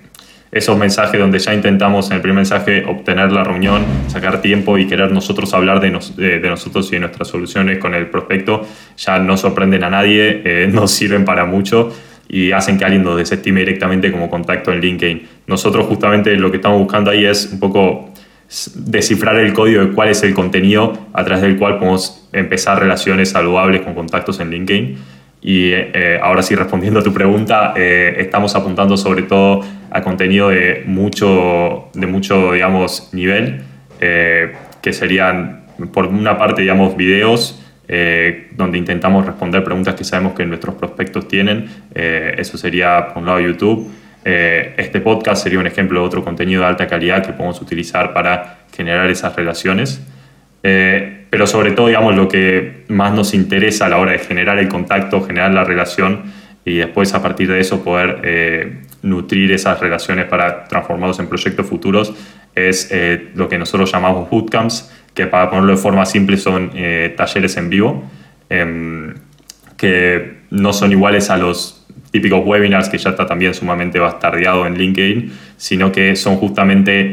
esos 0.57 0.79
mensajes 0.79 1.21
donde 1.21 1.39
ya 1.39 1.53
intentamos 1.53 2.11
en 2.11 2.17
el 2.17 2.23
primer 2.23 2.37
mensaje 2.37 2.85
obtener 2.87 3.31
la 3.31 3.45
reunión, 3.45 3.85
sacar 4.09 4.41
tiempo 4.41 4.79
y 4.79 4.87
querer 4.87 5.13
nosotros 5.13 5.53
hablar 5.55 5.81
de, 5.81 5.91
nosotros 5.91 6.89
y 6.89 6.93
de 6.93 7.01
nuestras 7.01 7.29
soluciones 7.29 7.79
con 7.79 7.95
el 7.95 8.07
prospecto, 8.09 8.67
ya 8.97 9.19
no 9.19 9.37
sorprenden 9.37 9.85
a 9.85 9.91
nadie, 9.91 10.43
eh, 10.45 10.69
no 10.73 10.89
sirven 10.89 11.25
para 11.25 11.45
mucho 11.45 11.93
y 12.29 12.53
hacen 12.53 12.79
que 12.79 12.85
alguien 12.85 13.05
nos 13.05 13.17
desestime 13.17 13.61
directamente 13.61 14.11
como 14.11 14.31
contacto 14.31 14.73
en 14.73 14.81
LinkedIn. 14.81 15.29
Nosotros 15.47 15.87
justamente 15.87 16.35
lo 16.37 16.51
que 16.51 16.57
estamos 16.57 16.79
buscando 16.79 17.11
ahí 17.11 17.25
es 17.25 17.51
un 17.53 17.61
poco 17.61 18.11
descifrar 18.75 19.37
el 19.37 19.53
código 19.53 19.85
de 19.85 19.93
cuál 19.93 20.09
es 20.09 20.23
el 20.23 20.33
contenido 20.33 20.93
a 21.13 21.25
través 21.25 21.43
del 21.43 21.57
cual 21.57 21.79
podemos 21.79 22.29
empezar 22.33 22.79
relaciones 22.79 23.31
saludables 23.31 23.83
con 23.83 23.95
contactos 23.95 24.41
en 24.41 24.51
LinkedIn 24.51 24.99
y 25.47 25.71
eh, 25.73 26.19
ahora 26.21 26.43
sí, 26.43 26.57
respondiendo 26.57 26.99
a 26.99 27.03
tu 27.05 27.13
pregunta, 27.13 27.73
eh, 27.77 28.17
estamos 28.19 28.57
apuntando 28.57 28.97
sobre 28.97 29.23
todo 29.23 29.61
a 29.91 30.03
contenido 30.03 30.49
de 30.49 30.83
mucho, 30.87 31.89
de 31.95 32.07
mucho 32.07 32.53
digamos, 32.53 33.11
nivel, 33.13 33.63
eh, 34.01 34.53
que 34.83 34.93
serían, 34.93 35.67
por 35.93 36.07
una 36.07 36.37
parte, 36.39 36.63
digamos, 36.63 36.97
videos 36.97 37.63
donde 38.57 38.79
intentamos 38.79 39.25
responder 39.25 39.63
preguntas 39.63 39.95
que 39.95 40.03
sabemos 40.03 40.33
que 40.33 40.45
nuestros 40.45 40.75
prospectos 40.75 41.29
tienen. 41.29 41.69
eso 41.95 42.59
sería, 42.59 43.09
por 43.15 43.19
un 43.19 43.27
lado, 43.27 43.39
YouTube. 43.39 43.89
este 44.25 45.01
podcast 45.01 45.45
sería 45.45 45.61
un 45.61 45.69
ejemplo 45.69 46.01
de 46.01 46.07
otro 46.07 46.25
contenido 46.25 46.63
de 46.63 46.67
alta 46.67 46.89
calidad 46.89 47.25
que 47.25 47.33
podemos 47.33 47.61
utilizar 47.61 48.13
para 48.13 48.67
generar 48.75 49.09
esas 49.09 49.37
relaciones. 49.37 50.05
pero 50.61 51.47
sobre 51.47 51.71
todo, 51.71 51.87
digamos, 51.87 52.17
lo 52.17 52.27
que 52.27 52.83
más 52.89 53.13
nos 53.15 53.35
interesa 53.35 53.87
a 53.87 53.89
la 53.89 53.99
hora 53.99 54.11
de 54.11 54.19
generar 54.19 54.59
el 54.59 54.67
contacto, 54.67 55.23
generar 55.23 55.53
la 55.53 55.63
relación 55.63 56.25
y 56.67 56.79
después 56.79 57.15
a 57.15 57.23
partir 57.23 57.49
de 57.49 57.61
eso 57.61 57.85
poder 57.85 58.21
nutrir 59.07 59.53
esas 59.53 59.79
relaciones 59.81 60.27
para 60.27 60.65
transformarlos 60.65 61.19
en 61.21 61.29
proyectos 61.29 61.67
futuros 61.67 62.13
es 62.55 62.89
eh, 62.91 63.31
lo 63.35 63.49
que 63.49 63.59
nosotros 63.59 63.93
llamamos 63.93 64.29
bootcamps, 64.31 64.91
que 65.15 65.27
para 65.27 65.49
ponerlo 65.49 65.73
de 65.73 65.79
forma 65.79 66.05
simple 66.07 66.37
son 66.37 66.71
eh, 66.75 67.15
talleres 67.17 67.57
en 67.57 67.71
vivo, 67.71 68.05
em, 68.51 69.15
que 69.77 70.39
no 70.51 70.73
son 70.73 70.91
iguales 70.91 71.31
a 71.31 71.37
los 71.37 71.87
típicos 72.11 72.45
webinars 72.45 72.89
que 72.89 72.99
ya 72.99 73.11
está 73.11 73.27
también 73.27 73.53
sumamente 73.53 73.99
bastardeado 73.99 74.67
en 74.67 74.77
LinkedIn, 74.77 75.33
sino 75.57 75.93
que 75.93 76.17
son 76.17 76.37
justamente 76.37 77.13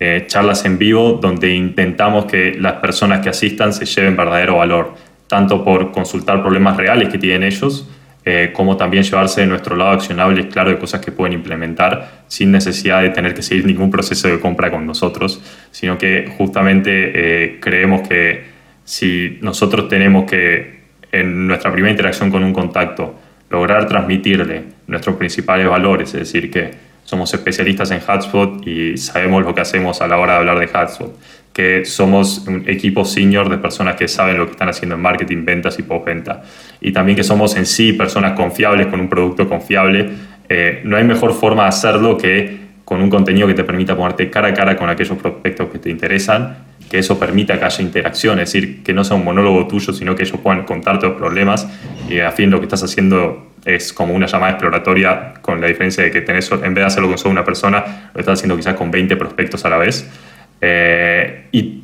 eh, 0.00 0.24
charlas 0.28 0.64
en 0.64 0.78
vivo 0.78 1.18
donde 1.20 1.52
intentamos 1.54 2.26
que 2.26 2.54
las 2.54 2.74
personas 2.74 3.20
que 3.20 3.30
asistan 3.30 3.72
se 3.72 3.84
lleven 3.84 4.16
verdadero 4.16 4.58
valor, 4.58 4.94
tanto 5.26 5.64
por 5.64 5.90
consultar 5.90 6.40
problemas 6.40 6.76
reales 6.76 7.08
que 7.08 7.18
tienen 7.18 7.42
ellos, 7.42 7.88
eh, 8.30 8.52
como 8.52 8.76
también 8.76 9.04
llevarse 9.04 9.40
de 9.40 9.46
nuestro 9.46 9.74
lado 9.74 9.92
accionable, 9.92 10.48
claro, 10.48 10.68
de 10.68 10.76
cosas 10.76 11.00
que 11.00 11.10
pueden 11.10 11.32
implementar 11.32 12.24
sin 12.26 12.52
necesidad 12.52 13.00
de 13.00 13.08
tener 13.08 13.32
que 13.32 13.40
seguir 13.40 13.64
ningún 13.64 13.90
proceso 13.90 14.28
de 14.28 14.38
compra 14.38 14.70
con 14.70 14.86
nosotros, 14.86 15.42
sino 15.70 15.96
que 15.96 16.30
justamente 16.36 16.90
eh, 16.92 17.58
creemos 17.58 18.06
que 18.06 18.44
si 18.84 19.38
nosotros 19.40 19.88
tenemos 19.88 20.30
que, 20.30 20.80
en 21.10 21.46
nuestra 21.46 21.72
primera 21.72 21.90
interacción 21.90 22.30
con 22.30 22.44
un 22.44 22.52
contacto, 22.52 23.18
lograr 23.48 23.88
transmitirle 23.88 24.64
nuestros 24.88 25.16
principales 25.16 25.66
valores, 25.66 26.12
es 26.12 26.20
decir, 26.20 26.50
que 26.50 26.72
somos 27.04 27.32
especialistas 27.32 27.90
en 27.92 28.02
HubSpot 28.06 28.66
y 28.66 28.98
sabemos 28.98 29.42
lo 29.42 29.54
que 29.54 29.62
hacemos 29.62 30.02
a 30.02 30.06
la 30.06 30.18
hora 30.18 30.34
de 30.34 30.38
hablar 30.40 30.58
de 30.58 30.66
HubSpot, 30.66 31.18
que 31.58 31.84
somos 31.84 32.46
un 32.46 32.62
equipo 32.68 33.04
senior 33.04 33.48
de 33.48 33.58
personas 33.58 33.96
que 33.96 34.06
saben 34.06 34.38
lo 34.38 34.46
que 34.46 34.52
están 34.52 34.68
haciendo 34.68 34.94
en 34.94 35.02
marketing, 35.02 35.44
ventas 35.44 35.76
y 35.80 35.82
postventa. 35.82 36.40
Y 36.80 36.92
también 36.92 37.16
que 37.16 37.24
somos 37.24 37.56
en 37.56 37.66
sí 37.66 37.94
personas 37.94 38.34
confiables 38.34 38.86
con 38.86 39.00
un 39.00 39.08
producto 39.08 39.48
confiable. 39.48 40.08
Eh, 40.48 40.82
no 40.84 40.96
hay 40.96 41.02
mejor 41.02 41.34
forma 41.34 41.64
de 41.64 41.70
hacerlo 41.70 42.16
que 42.16 42.58
con 42.84 43.02
un 43.02 43.10
contenido 43.10 43.48
que 43.48 43.54
te 43.54 43.64
permita 43.64 43.96
ponerte 43.96 44.30
cara 44.30 44.46
a 44.46 44.54
cara 44.54 44.76
con 44.76 44.88
aquellos 44.88 45.18
prospectos 45.18 45.68
que 45.70 45.80
te 45.80 45.90
interesan, 45.90 46.58
que 46.88 47.00
eso 47.00 47.18
permita 47.18 47.58
que 47.58 47.64
haya 47.64 47.82
interacción, 47.82 48.38
es 48.38 48.52
decir, 48.52 48.84
que 48.84 48.92
no 48.92 49.02
sea 49.02 49.16
un 49.16 49.24
monólogo 49.24 49.66
tuyo, 49.66 49.92
sino 49.92 50.14
que 50.14 50.22
ellos 50.22 50.38
puedan 50.40 50.62
contarte 50.62 51.08
los 51.08 51.16
problemas 51.16 51.66
y 52.08 52.20
a 52.20 52.30
fin 52.30 52.50
lo 52.50 52.60
que 52.60 52.66
estás 52.66 52.84
haciendo 52.84 53.48
es 53.64 53.92
como 53.92 54.14
una 54.14 54.26
llamada 54.26 54.52
exploratoria 54.52 55.34
con 55.42 55.60
la 55.60 55.66
diferencia 55.66 56.04
de 56.04 56.12
que 56.12 56.20
tenés, 56.20 56.52
en 56.52 56.60
vez 56.60 56.74
de 56.74 56.84
hacerlo 56.84 57.08
con 57.08 57.18
solo 57.18 57.32
una 57.32 57.44
persona, 57.44 58.10
lo 58.14 58.20
estás 58.20 58.38
haciendo 58.38 58.56
quizás 58.56 58.74
con 58.74 58.92
20 58.92 59.16
prospectos 59.16 59.64
a 59.64 59.70
la 59.70 59.76
vez. 59.78 60.08
Eh, 60.60 61.46
y 61.52 61.82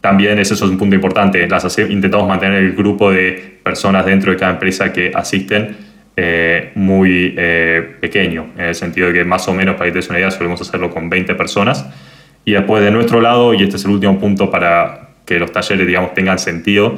también 0.00 0.38
ese 0.38 0.54
es 0.54 0.62
un 0.62 0.78
punto 0.78 0.94
importante. 0.94 1.46
Las 1.48 1.78
intentamos 1.78 2.28
mantener 2.28 2.62
el 2.62 2.72
grupo 2.72 3.10
de 3.10 3.58
personas 3.62 4.06
dentro 4.06 4.32
de 4.32 4.38
cada 4.38 4.52
empresa 4.52 4.92
que 4.92 5.12
asisten 5.14 5.76
eh, 6.16 6.72
muy 6.74 7.34
eh, 7.36 7.96
pequeño, 8.00 8.48
en 8.56 8.64
el 8.66 8.74
sentido 8.74 9.08
de 9.08 9.14
que 9.14 9.24
más 9.24 9.46
o 9.48 9.54
menos, 9.54 9.76
para 9.76 9.92
que 9.92 10.00
te 10.00 10.08
una 10.08 10.18
idea, 10.18 10.30
solemos 10.30 10.60
hacerlo 10.60 10.90
con 10.90 11.08
20 11.08 11.34
personas. 11.34 11.86
Y 12.44 12.52
después 12.52 12.82
de 12.82 12.90
nuestro 12.90 13.20
lado, 13.20 13.54
y 13.54 13.62
este 13.62 13.76
es 13.76 13.84
el 13.84 13.90
último 13.90 14.18
punto 14.18 14.50
para 14.50 15.10
que 15.26 15.38
los 15.38 15.52
talleres, 15.52 15.86
digamos, 15.86 16.14
tengan 16.14 16.38
sentido, 16.38 16.96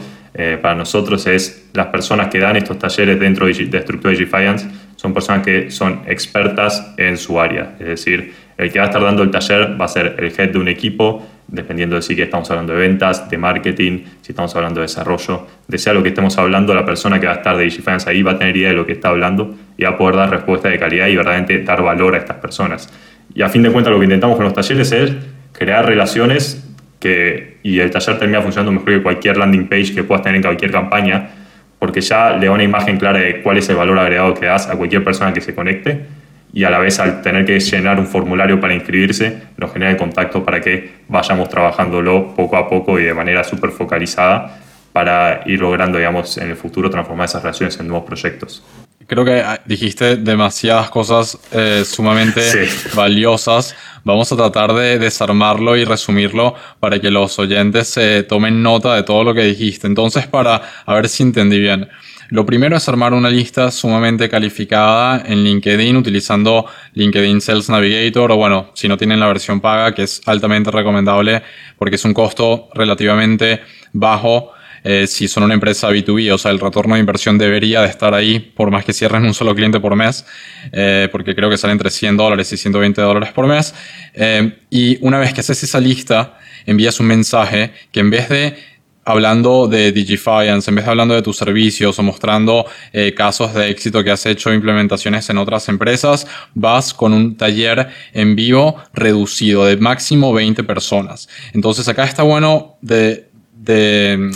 para 0.63 0.75
nosotros 0.75 1.27
es 1.27 1.69
las 1.75 1.89
personas 1.89 2.29
que 2.29 2.39
dan 2.39 2.57
estos 2.57 2.79
talleres 2.79 3.21
dentro 3.21 3.47
de, 3.47 3.53
de 3.53 3.77
estructura 3.77 4.15
de 4.15 4.21
Defiance 4.21 4.67
son 5.03 5.13
personas 5.13 5.45
que 5.45 5.69
son 5.73 6.03
expertas 6.07 6.95
en 6.97 7.19
su 7.19 7.41
área. 7.41 7.75
Es 7.81 7.87
decir, 7.87 8.33
el 8.57 8.71
que 8.71 8.79
va 8.79 8.85
a 8.85 8.89
estar 8.89 9.03
dando 9.03 9.23
el 9.23 9.31
taller 9.31 9.81
va 9.81 9.87
a 9.87 9.89
ser 9.89 10.17
el 10.19 10.33
head 10.39 10.51
de 10.51 10.59
un 10.59 10.69
equipo, 10.69 11.27
dependiendo 11.49 11.97
de 11.97 12.03
si 12.03 12.21
estamos 12.21 12.51
hablando 12.51 12.73
de 12.73 12.81
ventas, 12.81 13.29
de 13.29 13.39
marketing, 13.39 14.05
si 14.21 14.33
estamos 14.33 14.55
hablando 14.57 14.81
de 14.81 14.87
desarrollo, 14.87 15.47
de 15.69 15.79
sea 15.79 15.93
lo 15.93 16.03
que 16.03 16.11
estemos 16.11 16.37
hablando, 16.39 16.75
la 16.75 16.85
persona 16.85 17.21
que 17.21 17.27
va 17.27 17.33
a 17.33 17.37
estar 17.37 17.57
de 17.57 17.65
DigiFinance 17.65 18.09
ahí 18.09 18.23
va 18.23 18.33
a 18.33 18.39
tener 18.39 18.57
idea 18.57 18.71
de 18.71 18.75
lo 18.75 18.87
que 18.87 18.93
está 18.93 19.09
hablando 19.09 19.55
y 19.77 19.85
va 19.85 19.91
a 19.91 19.99
poder 19.99 20.17
dar 20.17 20.31
respuesta 20.31 20.69
de 20.69 20.79
calidad 20.79 21.09
y 21.09 21.17
verdaderamente 21.17 21.63
dar 21.63 21.83
valor 21.83 22.15
a 22.15 22.19
estas 22.19 22.37
personas. 22.37 22.93
Y 23.35 23.43
a 23.43 23.49
fin 23.49 23.63
de 23.63 23.71
cuentas 23.71 23.93
lo 23.93 23.99
que 23.99 24.05
intentamos 24.05 24.37
con 24.37 24.45
los 24.45 24.55
talleres 24.55 24.93
es 24.93 25.13
crear 25.53 25.87
relaciones 25.87 26.69
que, 27.01 27.59
y 27.63 27.81
el 27.81 27.91
taller 27.91 28.19
termina 28.19 28.41
funcionando 28.41 28.73
mejor 28.73 28.95
que 28.95 29.03
cualquier 29.03 29.37
landing 29.37 29.69
page 29.69 29.95
que 29.95 30.05
puedas 30.05 30.23
tener 30.23 30.37
en 30.37 30.43
cualquier 30.43 30.71
campaña, 30.71 31.31
porque 31.79 32.01
ya 32.01 32.37
le 32.37 32.47
da 32.47 32.53
una 32.53 32.63
imagen 32.63 32.97
clara 32.97 33.19
de 33.19 33.43
cuál 33.43 33.59
es 33.59 33.69
el 33.69 33.77
valor 33.77 33.99
agregado 33.99 34.35
que 34.35 34.47
das 34.47 34.69
a 34.69 34.77
cualquier 34.77 35.03
persona 35.03 35.33
que 35.33 35.41
se 35.41 35.55
conecte 35.55 36.22
y 36.53 36.65
a 36.65 36.71
la 36.71 36.79
vez 36.79 36.99
al 36.99 37.23
tener 37.23 37.45
que 37.47 37.59
llenar 37.59 37.99
un 37.99 38.07
formulario 38.07 38.61
para 38.61 38.75
inscribirse, 38.75 39.43
nos 39.57 39.73
genera 39.73 39.91
el 39.91 39.97
contacto 39.97 40.45
para 40.45 40.61
que 40.61 41.03
vayamos 41.09 41.49
trabajándolo 41.49 42.35
poco 42.35 42.57
a 42.57 42.69
poco 42.69 42.99
y 42.99 43.05
de 43.05 43.15
manera 43.15 43.43
súper 43.43 43.71
focalizada 43.71 44.59
para 44.93 45.43
ir 45.47 45.61
logrando, 45.61 45.97
digamos, 45.97 46.37
en 46.37 46.51
el 46.51 46.57
futuro 46.57 46.91
transformar 46.91 47.25
esas 47.25 47.43
relaciones 47.43 47.79
en 47.81 47.89
nuevos 47.89 48.07
proyectos. 48.07 48.63
Creo 49.07 49.25
que 49.25 49.41
ah, 49.41 49.61
dijiste 49.65 50.17
demasiadas 50.17 50.91
cosas 50.91 51.39
eh, 51.51 51.85
sumamente 51.85 52.69
valiosas. 52.95 53.75
Vamos 54.05 54.31
a 54.33 54.37
tratar 54.37 54.73
de 54.75 54.99
desarmarlo 54.99 55.77
y 55.77 55.85
resumirlo 55.85 56.55
para 56.81 57.01
que 57.01 57.11
los 57.11 57.39
oyentes 57.39 57.89
se 57.89 58.23
tomen 58.23 58.63
nota 58.63 58.95
de 58.95 59.03
todo 59.03 59.25
lo 59.25 59.35
que 59.35 59.43
dijiste. 59.43 59.87
Entonces, 59.87 60.27
para 60.27 60.63
a 60.87 60.95
ver 60.95 61.09
si 61.09 61.23
entendí 61.23 61.59
bien. 61.59 61.89
Lo 62.33 62.47
primero 62.47 62.79
es 62.79 62.89
armar 62.89 63.13
una 63.13 63.29
lista 63.29 63.71
sumamente 63.71 64.27
calificada 64.27 65.23
en 65.27 65.45
LinkedIn 65.45 65.95
utilizando 65.99 66.65
LinkedIn 66.95 67.43
Sales 67.43 67.69
Navigator 67.69 68.33
o 68.33 68.37
bueno, 68.37 68.71
si 68.73 68.89
no 68.89 68.97
tienen 68.97 69.21
la 69.21 69.27
versión 69.27 69.61
paga, 69.61 69.95
que 69.95 70.05
es 70.05 70.23
altamente 70.25 70.71
recomendable 70.71 71.43
porque 71.77 71.97
es 71.97 72.05
un 72.07 72.15
costo 72.15 72.71
relativamente 72.73 73.61
bajo. 73.93 74.53
Eh, 74.83 75.07
si 75.07 75.29
son 75.29 75.43
una 75.43 75.53
empresa 75.53 75.91
B2B, 75.91 76.33
o 76.33 76.39
sea, 76.39 76.53
el 76.53 76.59
retorno 76.59 76.95
de 76.95 77.01
inversión 77.01 77.37
debería 77.37 77.83
de 77.83 77.89
estar 77.89 78.15
ahí, 78.15 78.39
por 78.39 78.71
más 78.71 78.87
que 78.87 78.95
cierren 78.95 79.27
un 79.27 79.35
solo 79.35 79.55
cliente 79.55 79.79
por 79.79 79.95
mes, 79.95 80.25
eh, 80.73 81.11
porque 81.13 81.35
creo 81.35 81.51
que 81.51 81.59
salen 81.59 81.75
entre 81.75 81.91
100 81.91 82.17
dólares 82.17 82.51
y 82.51 82.57
120 82.57 83.03
dólares 83.03 83.31
por 83.35 83.47
mes. 83.47 83.75
Eh, 84.15 84.57
y 84.71 84.97
una 85.03 85.19
vez 85.19 85.35
que 85.35 85.41
haces 85.41 85.63
esa 85.63 85.81
lista, 85.81 86.39
envías 86.65 86.99
un 86.99 87.07
mensaje 87.07 87.73
que 87.93 88.01
en 88.01 88.11
vez 88.11 88.29
de 88.31 88.57
hablando 89.05 89.67
de 89.67 89.93
Digifiance, 89.93 90.71
en 90.71 90.77
vez 90.77 90.85
de 90.85 90.91
hablando 90.91 91.15
de 91.15 91.23
tus 91.23 91.37
servicios 91.37 91.99
o 91.99 92.03
mostrando 92.03 92.67
eh, 92.93 93.13
casos 93.15 93.55
de 93.55 93.71
éxito 93.71 94.03
que 94.05 94.11
has 94.11 94.25
hecho 94.27 94.53
implementaciones 94.53 95.29
en 95.31 95.39
otras 95.39 95.69
empresas, 95.69 96.27
vas 96.55 96.95
con 96.95 97.13
un 97.13 97.37
taller 97.37 97.89
en 98.13 98.37
vivo 98.37 98.77
reducido 98.93 99.65
de 99.65 99.77
máximo 99.77 100.33
20 100.33 100.63
personas. 100.65 101.29
Entonces 101.53 101.89
acá 101.89 102.05
está 102.05 102.23
bueno 102.23 102.77
de, 102.81 103.29
de, 103.53 104.31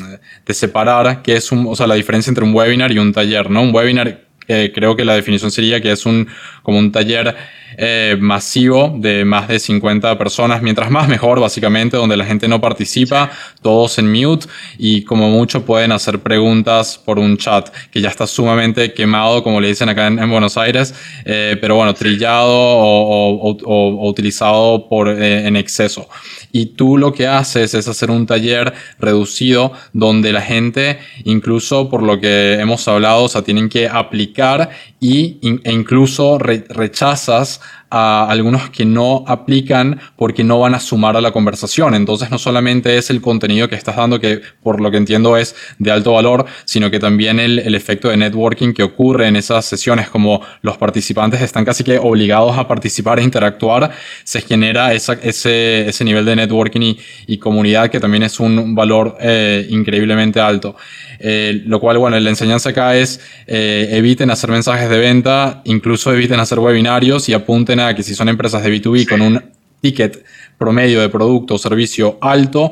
de 0.44 0.54
separar 0.54 1.22
qué 1.22 1.36
es 1.36 1.52
un, 1.52 1.66
o 1.68 1.76
sea, 1.76 1.86
la 1.86 1.94
diferencia 1.94 2.30
entre 2.30 2.44
un 2.44 2.54
webinar 2.54 2.90
y 2.90 2.98
un 2.98 3.12
taller, 3.12 3.50
¿no? 3.50 3.62
Un 3.62 3.74
webinar 3.74 4.26
eh, 4.48 4.70
creo 4.72 4.94
que 4.94 5.04
la 5.04 5.14
definición 5.14 5.50
sería 5.50 5.80
que 5.80 5.90
es 5.90 6.06
un, 6.06 6.28
como 6.62 6.78
un 6.78 6.92
taller 6.92 7.34
eh, 7.76 8.16
masivo 8.18 8.94
de 8.96 9.24
más 9.24 9.48
de 9.48 9.58
50 9.58 10.16
personas, 10.18 10.62
mientras 10.62 10.90
más 10.90 11.08
mejor, 11.08 11.40
básicamente, 11.40 11.96
donde 11.96 12.16
la 12.16 12.24
gente 12.24 12.48
no 12.48 12.60
participa, 12.60 13.30
todos 13.62 13.98
en 13.98 14.10
mute 14.10 14.46
y 14.78 15.02
como 15.02 15.28
mucho 15.30 15.64
pueden 15.64 15.92
hacer 15.92 16.20
preguntas 16.20 16.98
por 17.04 17.18
un 17.18 17.36
chat 17.36 17.68
que 17.90 18.00
ya 18.00 18.08
está 18.08 18.26
sumamente 18.26 18.92
quemado, 18.92 19.42
como 19.42 19.60
le 19.60 19.68
dicen 19.68 19.88
acá 19.88 20.06
en, 20.06 20.30
Buenos 20.30 20.56
Aires, 20.56 20.94
eh, 21.24 21.56
pero 21.60 21.76
bueno, 21.76 21.94
trillado 21.94 22.50
o, 22.50 23.56
o, 23.64 24.08
utilizado 24.08 24.88
por, 24.88 25.08
en 25.08 25.56
exceso. 25.56 26.08
Y 26.52 26.66
tú 26.66 26.96
lo 26.96 27.12
que 27.12 27.26
haces 27.26 27.74
es 27.74 27.86
hacer 27.88 28.10
un 28.10 28.26
taller 28.26 28.72
reducido 28.98 29.72
donde 29.92 30.32
la 30.32 30.40
gente, 30.40 30.98
incluso 31.24 31.90
por 31.90 32.02
lo 32.02 32.18
que 32.18 32.54
hemos 32.54 32.86
hablado, 32.88 33.24
o 33.24 33.28
sea, 33.28 33.42
tienen 33.42 33.68
que 33.68 33.88
aplicar 33.88 34.70
y, 35.06 35.38
e 35.64 35.72
incluso 35.72 36.38
rechazas 36.38 37.60
a 37.90 38.26
algunos 38.28 38.70
que 38.70 38.84
no 38.84 39.24
aplican 39.26 40.00
porque 40.16 40.44
no 40.44 40.60
van 40.60 40.74
a 40.74 40.80
sumar 40.80 41.16
a 41.16 41.20
la 41.20 41.32
conversación. 41.32 41.94
Entonces 41.94 42.30
no 42.30 42.38
solamente 42.38 42.96
es 42.98 43.10
el 43.10 43.20
contenido 43.20 43.68
que 43.68 43.74
estás 43.74 43.96
dando, 43.96 44.20
que 44.20 44.40
por 44.62 44.80
lo 44.80 44.90
que 44.90 44.96
entiendo 44.96 45.36
es 45.36 45.54
de 45.78 45.90
alto 45.90 46.12
valor, 46.12 46.46
sino 46.64 46.90
que 46.90 46.98
también 46.98 47.38
el, 47.38 47.58
el 47.58 47.74
efecto 47.74 48.08
de 48.08 48.16
networking 48.16 48.72
que 48.72 48.82
ocurre 48.82 49.28
en 49.28 49.36
esas 49.36 49.64
sesiones, 49.64 50.08
como 50.08 50.40
los 50.62 50.76
participantes 50.76 51.40
están 51.40 51.64
casi 51.64 51.84
que 51.84 51.98
obligados 51.98 52.56
a 52.58 52.66
participar 52.66 53.18
e 53.18 53.22
interactuar, 53.22 53.90
se 54.24 54.40
genera 54.40 54.92
esa, 54.92 55.14
ese, 55.14 55.88
ese 55.88 56.04
nivel 56.04 56.24
de 56.24 56.36
networking 56.36 56.94
y, 57.26 57.36
comunidad 57.38 57.90
que 57.90 58.00
también 58.00 58.22
es 58.22 58.40
un 58.40 58.74
valor 58.74 59.18
eh, 59.20 59.66
increíblemente 59.70 60.40
alto. 60.40 60.74
Eh, 61.18 61.62
lo 61.66 61.80
cual, 61.80 61.98
bueno, 61.98 62.18
la 62.18 62.30
enseñanza 62.30 62.70
acá 62.70 62.96
es 62.96 63.20
eh, 63.46 63.88
eviten 63.92 64.30
hacer 64.30 64.50
mensajes 64.50 64.88
de 64.88 64.98
venta, 64.98 65.62
incluso 65.64 66.12
eviten 66.12 66.40
hacer 66.40 66.58
webinarios 66.58 67.28
y 67.28 67.34
apunten 67.34 67.75
que 67.94 68.02
si 68.02 68.14
son 68.14 68.28
empresas 68.28 68.62
de 68.62 68.70
B2B 68.70 69.08
con 69.08 69.20
un 69.20 69.42
ticket 69.80 70.24
promedio 70.58 71.00
de 71.00 71.08
producto 71.08 71.54
o 71.54 71.58
servicio 71.58 72.18
alto, 72.20 72.70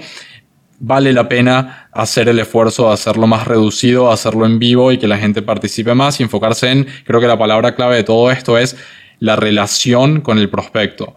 vale 0.80 1.12
la 1.12 1.28
pena 1.28 1.88
hacer 1.92 2.28
el 2.28 2.38
esfuerzo 2.38 2.88
de 2.88 2.94
hacerlo 2.94 3.26
más 3.26 3.46
reducido, 3.46 4.10
hacerlo 4.10 4.46
en 4.46 4.58
vivo 4.58 4.92
y 4.92 4.98
que 4.98 5.06
la 5.06 5.18
gente 5.18 5.42
participe 5.42 5.94
más 5.94 6.20
y 6.20 6.22
enfocarse 6.22 6.70
en, 6.70 6.86
creo 7.04 7.20
que 7.20 7.26
la 7.26 7.38
palabra 7.38 7.74
clave 7.74 7.96
de 7.96 8.04
todo 8.04 8.30
esto 8.30 8.58
es 8.58 8.76
la 9.20 9.36
relación 9.36 10.20
con 10.20 10.38
el 10.38 10.50
prospecto. 10.50 11.14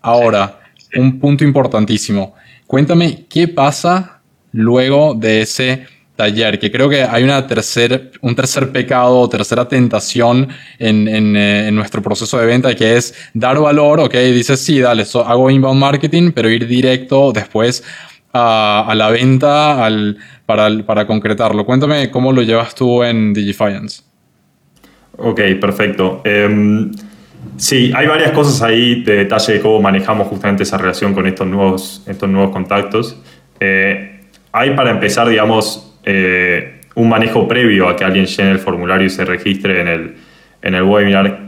Ahora, 0.00 0.60
un 0.96 1.20
punto 1.20 1.44
importantísimo. 1.44 2.34
Cuéntame 2.66 3.26
qué 3.28 3.48
pasa 3.48 4.20
luego 4.52 5.14
de 5.14 5.42
ese 5.42 5.86
taller, 6.20 6.58
que 6.58 6.70
creo 6.70 6.88
que 6.90 7.02
hay 7.02 7.24
una 7.24 7.46
tercer, 7.46 8.12
un 8.20 8.34
tercer 8.34 8.70
pecado 8.70 9.20
o 9.20 9.28
tercera 9.28 9.66
tentación 9.66 10.48
en, 10.78 11.08
eh, 11.08 11.68
en, 11.68 11.74
nuestro 11.74 12.02
proceso 12.02 12.38
de 12.38 12.44
venta, 12.44 12.74
que 12.74 12.96
es 12.98 13.14
dar 13.32 13.58
valor, 13.58 14.00
ok, 14.00 14.14
dices, 14.14 14.60
sí, 14.60 14.80
dale, 14.80 15.04
hago 15.24 15.50
inbound 15.50 15.80
marketing, 15.80 16.32
pero 16.34 16.50
ir 16.50 16.66
directo 16.66 17.32
después 17.32 17.82
a, 18.34 18.92
la 18.94 19.08
venta 19.08 19.82
al, 19.82 20.18
para, 20.44 20.68
para, 20.84 21.06
concretarlo. 21.06 21.64
Cuéntame 21.64 22.10
cómo 22.10 22.32
lo 22.32 22.42
llevas 22.42 22.74
tú 22.74 23.02
en 23.02 23.32
Digifiance. 23.32 24.02
Ok, 25.16 25.40
perfecto. 25.58 26.20
Em, 26.24 26.92
sí, 27.56 27.92
hay 27.96 28.06
varias 28.06 28.32
cosas 28.32 28.60
ahí 28.60 29.02
de 29.02 29.16
detalle 29.24 29.54
de 29.54 29.60
cómo 29.60 29.80
manejamos 29.80 30.28
justamente 30.28 30.64
esa 30.64 30.76
relación 30.76 31.14
con 31.14 31.26
estos 31.26 31.46
nuevos, 31.46 32.02
estos 32.06 32.28
nuevos 32.28 32.50
contactos. 32.52 33.16
Eh, 33.58 34.20
hay 34.52 34.70
para 34.76 34.90
empezar, 34.90 35.26
digamos, 35.28 35.89
eh, 36.12 36.80
un 36.94 37.08
manejo 37.08 37.46
previo 37.46 37.88
a 37.88 37.96
que 37.96 38.04
alguien 38.04 38.26
llene 38.26 38.50
el 38.50 38.58
formulario 38.58 39.06
y 39.06 39.10
se 39.10 39.24
registre 39.24 39.80
en 39.80 39.88
el, 39.88 40.14
en 40.62 40.74
el 40.74 40.82
webinar. 40.82 41.38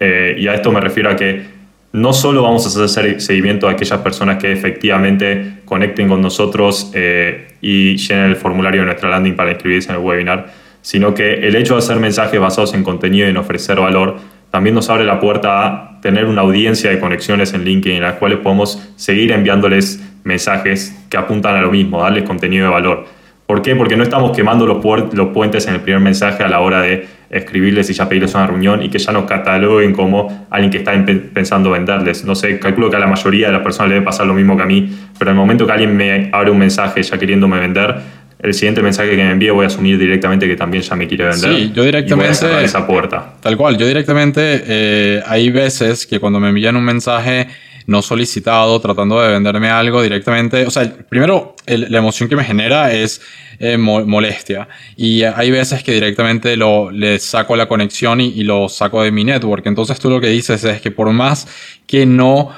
Eh, 0.00 0.36
y 0.38 0.48
a 0.48 0.54
esto 0.54 0.72
me 0.72 0.80
refiero 0.80 1.10
a 1.10 1.16
que 1.16 1.56
no 1.92 2.12
solo 2.12 2.42
vamos 2.42 2.64
a 2.64 2.84
hacer 2.84 3.20
seguimiento 3.20 3.68
a 3.68 3.72
aquellas 3.72 4.00
personas 4.00 4.38
que 4.38 4.52
efectivamente 4.52 5.60
conecten 5.64 6.08
con 6.08 6.20
nosotros 6.20 6.90
eh, 6.94 7.48
y 7.60 7.96
llenen 7.96 8.26
el 8.26 8.36
formulario 8.36 8.80
de 8.80 8.86
nuestra 8.86 9.08
landing 9.10 9.34
para 9.34 9.50
inscribirse 9.50 9.90
en 9.90 9.96
el 9.96 10.02
webinar, 10.02 10.46
sino 10.82 11.14
que 11.14 11.46
el 11.46 11.56
hecho 11.56 11.74
de 11.74 11.78
hacer 11.78 11.98
mensajes 11.98 12.40
basados 12.40 12.74
en 12.74 12.82
contenido 12.82 13.26
y 13.26 13.30
en 13.30 13.36
ofrecer 13.36 13.78
valor 13.80 14.16
también 14.50 14.74
nos 14.74 14.88
abre 14.90 15.04
la 15.04 15.20
puerta 15.20 15.66
a 15.66 16.00
tener 16.00 16.26
una 16.26 16.42
audiencia 16.42 16.90
de 16.90 17.00
conexiones 17.00 17.52
en 17.54 17.64
LinkedIn 17.64 17.96
en 17.96 18.02
las 18.02 18.14
cuales 18.14 18.38
podemos 18.38 18.82
seguir 18.96 19.32
enviándoles 19.32 20.02
mensajes 20.24 20.96
que 21.08 21.16
apuntan 21.16 21.56
a 21.56 21.60
lo 21.60 21.70
mismo, 21.70 22.00
darles 22.00 22.24
contenido 22.24 22.66
de 22.66 22.72
valor. 22.72 23.15
¿Por 23.46 23.62
qué? 23.62 23.76
Porque 23.76 23.96
no 23.96 24.02
estamos 24.02 24.34
quemando 24.34 24.66
los, 24.66 24.84
los 25.14 25.28
puentes 25.28 25.66
en 25.68 25.74
el 25.74 25.80
primer 25.80 26.00
mensaje 26.00 26.42
a 26.42 26.48
la 26.48 26.60
hora 26.60 26.82
de 26.82 27.06
escribirles 27.30 27.90
y 27.90 27.92
ya 27.92 28.08
pedirles 28.08 28.34
una 28.34 28.46
reunión 28.46 28.82
y 28.82 28.88
que 28.88 28.98
ya 28.98 29.12
nos 29.12 29.24
cataloguen 29.24 29.92
como 29.92 30.46
alguien 30.50 30.70
que 30.70 30.78
está 30.78 30.92
pensando 31.32 31.70
venderles. 31.70 32.24
No 32.24 32.34
sé, 32.34 32.58
calculo 32.58 32.90
que 32.90 32.96
a 32.96 32.98
la 32.98 33.06
mayoría 33.06 33.48
de 33.48 33.52
las 33.52 33.62
personas 33.62 33.90
le 33.90 33.94
debe 33.94 34.04
pasar 34.04 34.26
lo 34.26 34.34
mismo 34.34 34.56
que 34.56 34.62
a 34.62 34.66
mí, 34.66 34.90
pero 35.18 35.30
en 35.30 35.36
el 35.36 35.40
momento 35.40 35.66
que 35.66 35.72
alguien 35.72 35.96
me 35.96 36.28
abre 36.32 36.50
un 36.50 36.58
mensaje 36.58 37.02
ya 37.02 37.18
queriéndome 37.18 37.58
vender, 37.58 37.96
el 38.38 38.54
siguiente 38.54 38.82
mensaje 38.82 39.10
que 39.10 39.16
me 39.16 39.30
envíe 39.30 39.50
voy 39.50 39.64
a 39.64 39.68
asumir 39.68 39.98
directamente 39.98 40.46
que 40.46 40.56
también 40.56 40.82
ya 40.82 40.94
me 40.94 41.06
quiere 41.06 41.24
vender. 41.24 41.54
Sí, 41.54 41.72
yo 41.74 41.84
directamente. 41.84 42.46
Y 42.60 42.64
esa 42.64 42.86
puerta. 42.86 43.34
Tal 43.40 43.56
cual, 43.56 43.78
yo 43.78 43.86
directamente, 43.86 44.62
eh, 44.66 45.22
hay 45.26 45.50
veces 45.50 46.06
que 46.06 46.20
cuando 46.20 46.38
me 46.38 46.50
envían 46.50 46.76
un 46.76 46.84
mensaje 46.84 47.48
no 47.86 48.02
solicitado, 48.02 48.80
tratando 48.80 49.20
de 49.20 49.32
venderme 49.32 49.68
algo 49.68 50.02
directamente. 50.02 50.66
O 50.66 50.70
sea, 50.70 50.92
primero, 51.08 51.54
la 51.66 51.98
emoción 51.98 52.28
que 52.28 52.36
me 52.36 52.44
genera 52.44 52.92
es 52.92 53.20
eh, 53.58 53.78
molestia. 53.78 54.68
Y 54.96 55.22
hay 55.22 55.50
veces 55.50 55.82
que 55.82 55.92
directamente 55.92 56.56
lo, 56.56 56.90
le 56.90 57.18
saco 57.18 57.56
la 57.56 57.66
conexión 57.66 58.20
y, 58.20 58.42
lo 58.42 58.68
saco 58.68 59.02
de 59.02 59.10
mi 59.10 59.24
network. 59.24 59.66
Entonces 59.66 59.98
tú 59.98 60.10
lo 60.10 60.20
que 60.20 60.28
dices 60.28 60.62
es 60.64 60.80
que 60.80 60.90
por 60.90 61.10
más 61.12 61.48
que 61.86 62.04
no 62.04 62.50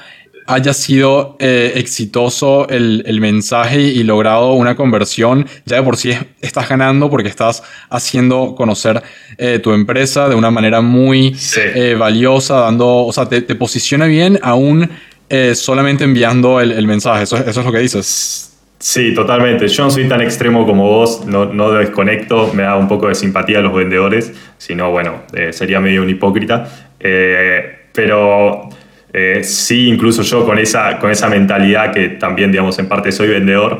haya 0.45 0.73
sido 0.73 1.37
eh, 1.39 1.73
exitoso 1.75 2.67
el, 2.69 3.03
el, 3.05 3.21
mensaje 3.21 3.79
y 3.79 4.03
logrado 4.03 4.53
una 4.53 4.75
conversión, 4.75 5.47
ya 5.65 5.77
de 5.77 5.83
por 5.83 5.95
sí 5.95 6.11
estás 6.41 6.67
ganando 6.67 7.09
porque 7.09 7.29
estás 7.29 7.61
haciendo 7.89 8.55
conocer 8.55 9.03
eh, 9.37 9.59
tu 9.59 9.73
empresa 9.73 10.27
de 10.27 10.33
una 10.33 10.49
manera 10.49 10.81
muy 10.81 11.35
valiosa, 11.97 12.61
dando, 12.61 13.05
o 13.05 13.13
sea, 13.13 13.29
te, 13.29 13.41
te 13.41 13.53
posiciona 13.53 14.07
bien 14.07 14.39
aún 14.41 14.89
eh, 15.29 15.53
solamente 15.53 16.03
enviando 16.03 16.59
el, 16.59 16.87
mensaje. 16.87 17.23
Eso, 17.23 17.37
es 17.37 17.55
lo 17.55 17.71
que 17.71 17.79
dices. 17.79 18.57
Sí, 18.79 19.13
totalmente. 19.13 19.67
Yo 19.67 19.83
no 19.83 19.91
soy 19.91 20.07
tan 20.07 20.21
extremo 20.21 20.65
como 20.65 20.87
vos, 20.87 21.25
no, 21.25 21.45
no 21.45 21.71
desconecto, 21.71 22.51
me 22.53 22.63
da 22.63 22.77
un 22.77 22.87
poco 22.87 23.09
de 23.09 23.15
simpatía 23.15 23.59
a 23.59 23.61
los 23.61 23.73
vendedores, 23.73 24.33
sino 24.57 24.89
bueno, 24.89 25.23
eh, 25.33 25.53
sería 25.53 25.79
medio 25.79 26.01
un 26.01 26.09
hipócrita. 26.09 26.67
Eh, 26.99 27.77
pero 27.93 28.69
sí, 29.43 29.87
incluso 29.87 30.21
yo 30.23 30.45
con 30.45 30.57
esa, 30.57 30.97
con 30.97 31.11
esa 31.11 31.27
mentalidad 31.29 31.91
que 31.91 32.09
también, 32.09 32.51
digamos, 32.51 32.79
en 32.79 32.87
parte 32.87 33.11
soy 33.11 33.27
vendedor, 33.27 33.79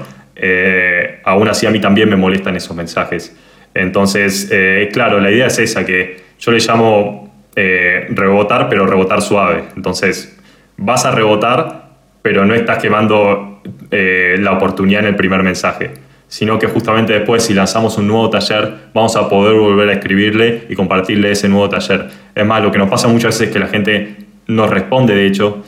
aún 1.24 1.48
así 1.48 1.66
a 1.66 1.72
mí 1.72 1.80
también 1.80 2.10
me 2.10 2.16
molestan 2.16 2.56
esos 2.56 2.76
mensajes. 2.76 3.36
Entonces, 3.74 4.52
claro, 4.92 5.20
la 5.20 5.32
idea 5.32 5.48
es 5.48 5.60
esa, 5.60 5.86
que 5.86 6.22
yo 6.40 6.52
le 6.52 6.60
llamo 6.60 7.32
rebotar, 7.56 8.68
pero 8.70 8.86
rebotar 8.86 9.22
suave. 9.22 9.64
Entonces, 9.76 10.39
vas 10.80 11.06
a 11.06 11.12
rebotar, 11.12 11.90
pero 12.22 12.46
no 12.46 12.54
estás 12.54 12.80
quemando 12.80 13.62
eh, 13.92 14.38
la 14.40 14.54
oportunidad 14.54 15.02
en 15.02 15.08
el 15.08 15.16
primer 15.16 15.44
mensaje, 15.44 15.92
sino 16.28 16.58
que 16.58 16.68
justamente 16.68 17.14
después 17.14 17.44
si 17.44 17.54
lanzamos 17.54 17.98
un 17.98 18.08
nuevo 18.08 18.30
taller, 18.30 18.74
vamos 18.94 19.16
a 19.16 19.30
poder 19.30 19.56
volver 19.56 19.90
a 19.90 19.94
escribirle 19.94 20.64
y 20.70 20.76
compartirle 20.76 21.32
ese 21.32 21.50
nuevo 21.50 21.70
taller. 21.70 22.08
Es 22.34 22.46
más, 22.46 22.64
lo 22.64 22.72
que 22.72 22.78
nos 22.78 22.90
pasa 22.90 23.08
muchas 23.08 23.36
veces 23.36 23.48
es 23.48 23.54
que 23.54 23.60
la 23.60 23.68
gente 23.68 24.16
nos 24.48 24.70
responde, 24.70 25.16
de 25.16 25.26
hecho, 25.28 25.64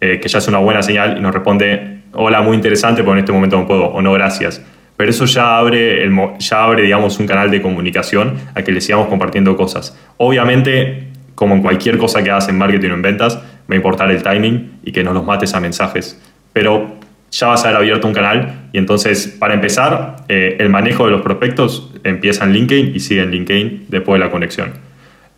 eh, 0.00 0.20
que 0.20 0.28
ya 0.28 0.38
es 0.38 0.48
una 0.48 0.58
buena 0.58 0.82
señal, 0.82 1.16
y 1.18 1.20
nos 1.20 1.32
responde, 1.32 2.00
hola, 2.12 2.42
muy 2.42 2.56
interesante, 2.56 3.02
pero 3.02 3.12
en 3.12 3.20
este 3.20 3.32
momento 3.32 3.56
no 3.56 3.66
puedo, 3.66 3.84
o 3.86 4.02
no, 4.02 4.12
gracias. 4.12 4.62
Pero 4.96 5.10
eso 5.10 5.26
ya 5.26 5.58
abre, 5.58 6.08
ya 6.38 6.64
abre, 6.64 6.82
digamos, 6.82 7.18
un 7.18 7.26
canal 7.26 7.50
de 7.50 7.60
comunicación 7.60 8.34
a 8.54 8.62
que 8.62 8.72
le 8.72 8.80
sigamos 8.80 9.08
compartiendo 9.08 9.54
cosas. 9.56 9.96
Obviamente, 10.16 11.08
como 11.34 11.54
en 11.54 11.62
cualquier 11.62 11.98
cosa 11.98 12.24
que 12.24 12.30
hagas 12.30 12.48
en 12.48 12.56
marketing 12.56 12.90
o 12.90 12.94
en 12.94 13.02
ventas, 13.02 13.38
va 13.68 14.04
a 14.04 14.10
el 14.10 14.22
timing 14.22 14.80
y 14.84 14.92
que 14.92 15.02
no 15.02 15.12
los 15.12 15.24
mates 15.24 15.54
a 15.54 15.60
mensajes. 15.60 16.20
Pero 16.52 16.96
ya 17.30 17.48
vas 17.48 17.64
a 17.64 17.68
haber 17.68 17.78
abierto 17.78 18.06
un 18.06 18.14
canal 18.14 18.68
y 18.72 18.78
entonces, 18.78 19.26
para 19.26 19.54
empezar, 19.54 20.16
eh, 20.28 20.56
el 20.58 20.68
manejo 20.70 21.06
de 21.06 21.10
los 21.10 21.22
prospectos 21.22 21.92
empieza 22.04 22.44
en 22.44 22.52
LinkedIn 22.52 22.94
y 22.94 23.00
sigue 23.00 23.22
en 23.22 23.30
LinkedIn 23.30 23.86
después 23.88 24.20
de 24.20 24.26
la 24.26 24.30
conexión. 24.30 24.72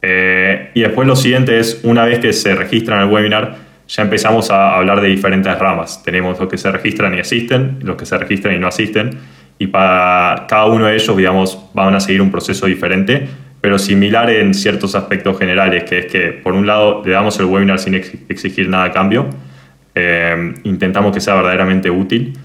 Eh, 0.03 0.71
y 0.75 0.83
después 0.83 1.09
lo 1.09 1.17
siguiente 1.17 1.59
es, 1.59 1.81
una 1.83 2.05
vez 2.05 2.21
que 2.21 2.33
se 2.33 2.55
registran 2.55 3.01
el 3.01 3.09
webinar, 3.09 3.57
ya 3.88 4.03
empezamos 4.03 4.51
a 4.51 4.77
hablar 4.77 5.01
de 5.01 5.09
diferentes 5.09 5.59
ramas. 5.59 6.03
Tenemos 6.05 6.38
los 6.38 6.49
que 6.49 6.59
se 6.59 6.71
registran 6.71 7.14
y 7.14 7.21
asisten, 7.21 7.79
los 7.83 7.97
que 7.97 8.07
se 8.07 8.19
registran 8.19 8.55
y 8.55 8.59
no 8.59 8.69
asisten, 8.69 9.19
y 9.59 9.67
para 9.67 10.47
cada 10.49 10.67
uno 10.67 10.87
de 10.87 10.95
ellos, 10.95 11.17
digamos, 11.17 11.71
van 11.75 11.95
a 11.95 12.01
seguir 12.01 12.23
un 12.23 12.31
proceso 12.31 12.67
diferente 12.67 13.27
pero 13.61 13.79
similar 13.79 14.31
en 14.31 14.55
ciertos 14.55 14.94
aspectos 14.94 15.38
generales, 15.38 15.85
que 15.85 15.99
es 15.99 16.07
que 16.07 16.29
por 16.33 16.55
un 16.55 16.66
lado 16.66 17.03
le 17.05 17.12
damos 17.12 17.38
el 17.40 17.47
webinar 17.47 17.79
sin 17.79 17.94
exigir 17.94 18.68
nada 18.68 18.85
a 18.85 18.92
cambio, 18.92 19.29
eh, 19.94 20.55
intentamos 20.64 21.12
que 21.12 21.21
sea 21.21 21.35
verdaderamente 21.35 21.90
útil 21.90 22.38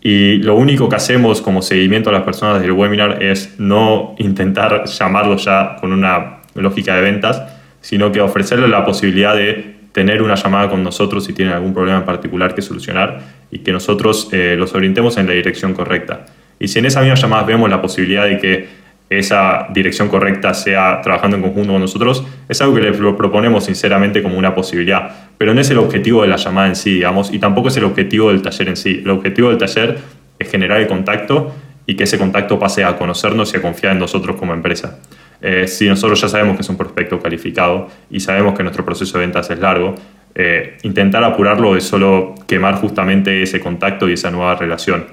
y 0.00 0.36
lo 0.38 0.54
único 0.54 0.88
que 0.88 0.96
hacemos 0.96 1.42
como 1.42 1.60
seguimiento 1.60 2.10
a 2.10 2.12
las 2.12 2.22
personas 2.22 2.62
del 2.62 2.72
webinar 2.72 3.22
es 3.22 3.56
no 3.58 4.14
intentar 4.18 4.84
llamarlos 4.86 5.44
ya 5.44 5.76
con 5.80 5.92
una 5.92 6.38
lógica 6.54 6.94
de 6.94 7.02
ventas, 7.02 7.42
sino 7.80 8.10
que 8.10 8.20
ofrecerles 8.20 8.70
la 8.70 8.84
posibilidad 8.84 9.34
de 9.34 9.80
tener 9.92 10.22
una 10.22 10.36
llamada 10.36 10.70
con 10.70 10.82
nosotros 10.82 11.24
si 11.24 11.32
tienen 11.32 11.52
algún 11.52 11.74
problema 11.74 11.98
en 11.98 12.04
particular 12.04 12.54
que 12.54 12.62
solucionar 12.62 13.20
y 13.50 13.58
que 13.58 13.72
nosotros 13.72 14.28
eh, 14.32 14.54
los 14.58 14.74
orientemos 14.74 15.16
en 15.16 15.26
la 15.26 15.32
dirección 15.32 15.74
correcta. 15.74 16.26
Y 16.58 16.68
si 16.68 16.78
en 16.78 16.86
esa 16.86 17.00
misma 17.00 17.16
llamada 17.16 17.42
vemos 17.42 17.68
la 17.68 17.82
posibilidad 17.82 18.24
de 18.24 18.38
que 18.38 18.68
esa 19.10 19.66
dirección 19.70 20.08
correcta 20.08 20.54
sea 20.54 21.00
trabajando 21.02 21.36
en 21.36 21.42
conjunto 21.42 21.72
con 21.72 21.80
nosotros, 21.80 22.24
es 22.48 22.60
algo 22.62 22.76
que 22.76 22.82
les 22.82 22.96
proponemos 22.96 23.64
sinceramente 23.64 24.22
como 24.22 24.38
una 24.38 24.54
posibilidad, 24.54 25.10
pero 25.36 25.52
no 25.52 25.60
es 25.60 25.68
el 25.70 25.78
objetivo 25.78 26.22
de 26.22 26.28
la 26.28 26.36
llamada 26.36 26.68
en 26.68 26.76
sí, 26.76 26.94
digamos, 26.94 27.32
y 27.32 27.40
tampoco 27.40 27.68
es 27.68 27.76
el 27.76 27.84
objetivo 27.84 28.30
del 28.30 28.40
taller 28.40 28.68
en 28.68 28.76
sí. 28.76 29.00
El 29.04 29.10
objetivo 29.10 29.48
del 29.48 29.58
taller 29.58 29.98
es 30.38 30.48
generar 30.48 30.80
el 30.80 30.86
contacto 30.86 31.52
y 31.86 31.96
que 31.96 32.04
ese 32.04 32.18
contacto 32.18 32.56
pase 32.58 32.84
a 32.84 32.96
conocernos 32.96 33.52
y 33.52 33.56
a 33.56 33.62
confiar 33.62 33.94
en 33.94 33.98
nosotros 33.98 34.36
como 34.36 34.54
empresa. 34.54 35.00
Eh, 35.42 35.66
si 35.66 35.88
nosotros 35.88 36.20
ya 36.20 36.28
sabemos 36.28 36.54
que 36.54 36.62
es 36.62 36.68
un 36.68 36.76
prospecto 36.76 37.18
calificado 37.18 37.88
y 38.10 38.20
sabemos 38.20 38.54
que 38.54 38.62
nuestro 38.62 38.84
proceso 38.84 39.18
de 39.18 39.24
ventas 39.24 39.50
es 39.50 39.58
largo, 39.58 39.96
eh, 40.34 40.78
intentar 40.84 41.24
apurarlo 41.24 41.76
es 41.76 41.82
solo 41.82 42.36
quemar 42.46 42.76
justamente 42.76 43.42
ese 43.42 43.58
contacto 43.58 44.08
y 44.08 44.12
esa 44.12 44.30
nueva 44.30 44.54
relación. 44.54 45.06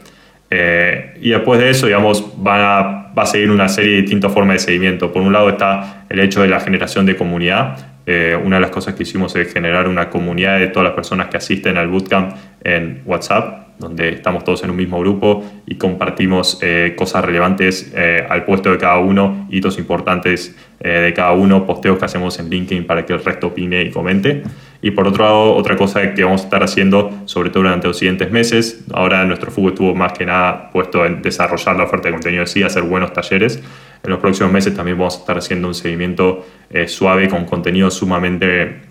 Eh, 0.49 1.17
y 1.21 1.29
después 1.31 1.59
de 1.59 1.69
eso, 1.69 1.87
digamos, 1.87 2.23
va 2.45 3.11
a 3.15 3.25
seguir 3.25 3.51
una 3.51 3.67
serie 3.69 3.95
de 3.95 4.01
distintas 4.01 4.31
formas 4.31 4.55
de 4.55 4.59
seguimiento. 4.59 5.11
Por 5.11 5.21
un 5.21 5.33
lado 5.33 5.49
está 5.49 6.05
el 6.09 6.19
hecho 6.19 6.41
de 6.41 6.47
la 6.47 6.59
generación 6.59 7.05
de 7.05 7.15
comunidad. 7.15 7.97
Eh, 8.05 8.39
una 8.41 8.55
de 8.55 8.61
las 8.61 8.71
cosas 8.71 8.95
que 8.95 9.03
hicimos 9.03 9.35
es 9.35 9.51
generar 9.51 9.87
una 9.87 10.09
comunidad 10.09 10.59
de 10.59 10.67
todas 10.67 10.85
las 10.85 10.93
personas 10.93 11.27
que 11.27 11.37
asisten 11.37 11.77
al 11.77 11.89
bootcamp 11.89 12.35
en 12.63 13.01
WhatsApp. 13.05 13.66
Donde 13.79 14.09
estamos 14.09 14.43
todos 14.43 14.63
en 14.63 14.71
un 14.71 14.75
mismo 14.75 14.99
grupo 14.99 15.43
y 15.65 15.75
compartimos 15.75 16.57
eh, 16.61 16.95
cosas 16.97 17.23
relevantes 17.23 17.91
eh, 17.95 18.25
al 18.27 18.43
puesto 18.43 18.71
de 18.71 18.77
cada 18.77 18.97
uno, 18.97 19.47
hitos 19.51 19.77
importantes 19.77 20.55
eh, 20.79 20.89
de 20.89 21.13
cada 21.13 21.33
uno, 21.33 21.65
posteos 21.65 21.99
que 21.99 22.05
hacemos 22.05 22.39
en 22.39 22.49
LinkedIn 22.49 22.85
para 22.87 23.05
que 23.05 23.13
el 23.13 23.23
resto 23.23 23.47
opine 23.47 23.83
y 23.83 23.91
comente. 23.91 24.43
Y 24.81 24.91
por 24.91 25.07
otro 25.07 25.25
lado, 25.25 25.55
otra 25.55 25.75
cosa 25.75 26.13
que 26.13 26.23
vamos 26.23 26.41
a 26.41 26.43
estar 26.45 26.63
haciendo, 26.63 27.21
sobre 27.25 27.49
todo 27.49 27.63
durante 27.63 27.87
los 27.87 27.97
siguientes 27.97 28.31
meses, 28.31 28.85
ahora 28.93 29.23
nuestro 29.25 29.51
foco 29.51 29.69
estuvo 29.69 29.93
más 29.93 30.13
que 30.13 30.25
nada 30.25 30.71
puesto 30.71 31.05
en 31.05 31.21
desarrollar 31.21 31.75
la 31.75 31.83
oferta 31.83 32.07
de 32.07 32.13
contenido 32.13 32.41
de 32.41 32.47
sí, 32.47 32.63
hacer 32.63 32.83
buenos 32.83 33.13
talleres. 33.13 33.61
En 34.03 34.09
los 34.09 34.19
próximos 34.19 34.51
meses 34.51 34.75
también 34.75 34.97
vamos 34.97 35.17
a 35.17 35.19
estar 35.19 35.37
haciendo 35.37 35.67
un 35.67 35.73
seguimiento 35.73 36.45
suave 36.85 37.27
con 37.27 37.45
contenido 37.45 37.89
sumamente 37.89 38.81